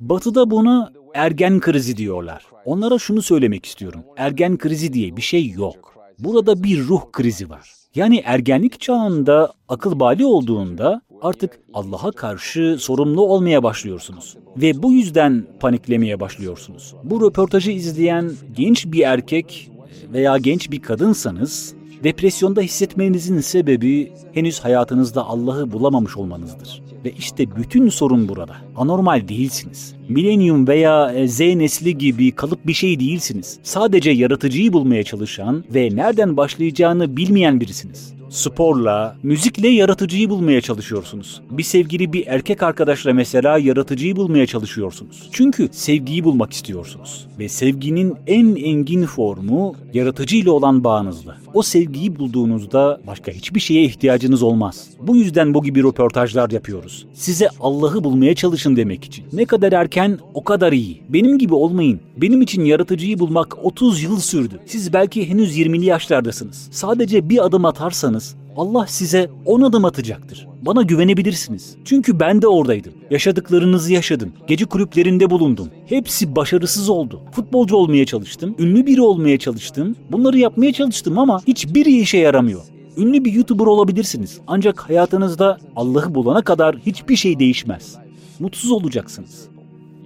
Batı'da 0.00 0.50
buna 0.50 0.92
ergen 1.14 1.60
krizi 1.60 1.96
diyorlar. 1.96 2.46
Onlara 2.64 2.98
şunu 2.98 3.22
söylemek 3.22 3.66
istiyorum. 3.66 4.00
Ergen 4.16 4.58
krizi 4.58 4.92
diye 4.92 5.16
bir 5.16 5.22
şey 5.22 5.50
yok. 5.50 5.94
Burada 6.18 6.62
bir 6.62 6.86
ruh 6.86 7.02
krizi 7.12 7.50
var. 7.50 7.72
Yani 7.94 8.22
ergenlik 8.24 8.80
çağında 8.80 9.52
akıl 9.68 10.00
bali 10.00 10.24
olduğunda 10.24 11.02
artık 11.22 11.60
Allah'a 11.74 12.12
karşı 12.12 12.76
sorumlu 12.80 13.22
olmaya 13.22 13.62
başlıyorsunuz. 13.62 14.36
Ve 14.56 14.82
bu 14.82 14.92
yüzden 14.92 15.46
paniklemeye 15.60 16.20
başlıyorsunuz. 16.20 16.94
Bu 17.04 17.26
röportajı 17.26 17.70
izleyen 17.70 18.32
genç 18.56 18.86
bir 18.86 19.00
erkek 19.00 19.70
veya 20.12 20.38
genç 20.38 20.70
bir 20.70 20.82
kadınsanız 20.82 21.74
depresyonda 22.04 22.60
hissetmenizin 22.60 23.40
sebebi 23.40 24.12
henüz 24.32 24.60
hayatınızda 24.60 25.26
Allah'ı 25.26 25.72
bulamamış 25.72 26.16
olmanızdır. 26.16 26.82
Ve 27.04 27.12
işte 27.18 27.56
bütün 27.56 27.88
sorun 27.88 28.28
burada. 28.28 28.56
Anormal 28.76 29.28
değilsiniz. 29.28 29.94
Millennium 30.08 30.68
veya 30.68 31.26
Z 31.26 31.40
nesli 31.40 31.98
gibi 31.98 32.32
kalıp 32.32 32.66
bir 32.66 32.72
şey 32.72 33.00
değilsiniz. 33.00 33.58
Sadece 33.62 34.10
yaratıcıyı 34.10 34.72
bulmaya 34.72 35.02
çalışan 35.04 35.64
ve 35.74 35.88
nereden 35.92 36.36
başlayacağını 36.36 37.16
bilmeyen 37.16 37.60
birisiniz. 37.60 38.14
Sporla, 38.32 39.16
müzikle 39.22 39.68
yaratıcıyı 39.68 40.30
bulmaya 40.30 40.60
çalışıyorsunuz. 40.60 41.40
Bir 41.50 41.62
sevgili 41.62 42.12
bir 42.12 42.26
erkek 42.26 42.62
arkadaşla 42.62 43.12
mesela 43.12 43.58
yaratıcıyı 43.58 44.16
bulmaya 44.16 44.46
çalışıyorsunuz. 44.46 45.28
Çünkü 45.32 45.68
sevgiyi 45.72 46.24
bulmak 46.24 46.52
istiyorsunuz. 46.52 47.26
Ve 47.38 47.48
sevginin 47.48 48.14
en 48.26 48.56
engin 48.56 49.06
formu 49.06 49.74
yaratıcıyla 49.94 50.52
olan 50.52 50.84
bağınızla. 50.84 51.36
O 51.54 51.62
sevgiyi 51.62 52.18
bulduğunuzda 52.18 53.00
başka 53.06 53.32
hiçbir 53.32 53.60
şeye 53.60 53.84
ihtiyacınız 53.84 54.42
olmaz. 54.42 54.88
Bu 55.00 55.16
yüzden 55.16 55.54
bu 55.54 55.62
gibi 55.62 55.82
röportajlar 55.82 56.50
yapıyoruz. 56.50 57.06
Size 57.14 57.48
Allah'ı 57.60 58.04
bulmaya 58.04 58.34
çalışın 58.34 58.76
demek 58.76 59.04
için. 59.04 59.24
Ne 59.32 59.44
kadar 59.44 59.72
erken 59.72 60.18
o 60.34 60.44
kadar 60.44 60.72
iyi. 60.72 61.02
Benim 61.08 61.38
gibi 61.38 61.54
olmayın. 61.54 62.00
Benim 62.16 62.42
için 62.42 62.64
yaratıcıyı 62.64 63.18
bulmak 63.18 63.64
30 63.64 64.02
yıl 64.02 64.20
sürdü. 64.20 64.60
Siz 64.66 64.92
belki 64.92 65.28
henüz 65.28 65.58
20'li 65.58 65.84
yaşlardasınız. 65.84 66.68
Sadece 66.70 67.28
bir 67.28 67.44
adım 67.44 67.64
atarsanız 67.64 68.21
Allah 68.56 68.86
size 68.86 69.30
10 69.46 69.60
adım 69.60 69.84
atacaktır. 69.84 70.48
Bana 70.62 70.82
güvenebilirsiniz. 70.82 71.76
Çünkü 71.84 72.20
ben 72.20 72.42
de 72.42 72.48
oradaydım. 72.48 72.92
Yaşadıklarınızı 73.10 73.92
yaşadım. 73.92 74.32
Gece 74.46 74.64
kulüplerinde 74.64 75.30
bulundum. 75.30 75.68
Hepsi 75.86 76.36
başarısız 76.36 76.88
oldu. 76.88 77.20
Futbolcu 77.32 77.76
olmaya 77.76 78.06
çalıştım. 78.06 78.54
Ünlü 78.58 78.86
biri 78.86 79.00
olmaya 79.00 79.38
çalıştım. 79.38 79.96
Bunları 80.12 80.38
yapmaya 80.38 80.72
çalıştım 80.72 81.18
ama 81.18 81.40
hiçbiri 81.46 82.00
işe 82.00 82.18
yaramıyor. 82.18 82.60
Ünlü 82.96 83.24
bir 83.24 83.32
YouTuber 83.32 83.66
olabilirsiniz. 83.66 84.38
Ancak 84.46 84.80
hayatınızda 84.80 85.58
Allah'ı 85.76 86.14
bulana 86.14 86.42
kadar 86.42 86.76
hiçbir 86.76 87.16
şey 87.16 87.38
değişmez. 87.38 87.96
Mutsuz 88.38 88.70
olacaksınız. 88.70 89.48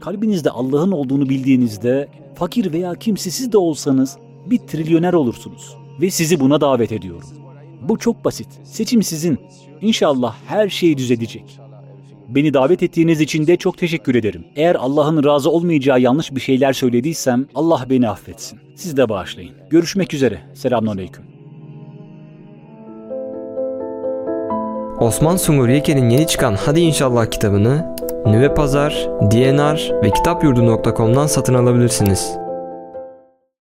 Kalbinizde 0.01 0.51
Allah'ın 0.51 0.93
olduğunu 0.93 1.29
bildiğinizde 1.29 2.09
fakir 2.35 2.73
veya 2.73 2.95
kimsesiz 2.95 3.53
de 3.53 3.59
olsanız 3.59 4.17
bir 4.47 4.59
trilyoner 4.59 5.13
olursunuz. 5.13 5.77
Ve 6.01 6.11
sizi 6.11 6.41
buna 6.41 6.61
davet 6.61 6.93
ediyorum. 6.93 7.46
Bu 7.89 7.99
çok 7.99 8.25
basit. 8.25 8.49
Seçim 8.65 9.03
sizin. 9.03 9.39
İnşallah 9.81 10.35
her 10.47 10.69
şey 10.69 10.99
düzelecek. 10.99 11.61
Beni 12.29 12.55
davet 12.55 12.83
ettiğiniz 12.83 13.21
için 13.21 13.47
de 13.47 13.57
çok 13.57 13.79
teşekkür 13.79 14.15
ederim. 14.15 14.45
Eğer 14.57 14.75
Allah'ın 14.75 15.25
razı 15.25 15.51
olmayacağı 15.51 16.01
yanlış 16.01 16.35
bir 16.35 16.41
şeyler 16.41 16.73
söylediysem 16.73 17.47
Allah 17.55 17.87
beni 17.91 18.09
affetsin. 18.09 18.59
Siz 18.75 18.97
de 18.97 19.09
bağışlayın. 19.09 19.55
Görüşmek 19.71 20.15
üzere. 20.15 20.39
Selamünaleyküm. 20.55 21.25
Osman 25.01 25.37
Sungur 25.37 25.69
Yeke'nin 25.69 26.11
yeni 26.11 26.27
çıkan 26.27 26.55
Hadi 26.55 26.81
İnşallah 26.81 27.27
kitabını 27.27 27.97
Nüve 28.27 28.55
Pazar, 28.55 29.09
DNR 29.31 30.03
ve 30.03 30.11
kitapyurdu.com'dan 30.11 31.27
satın 31.27 31.55
alabilirsiniz. 31.55 32.46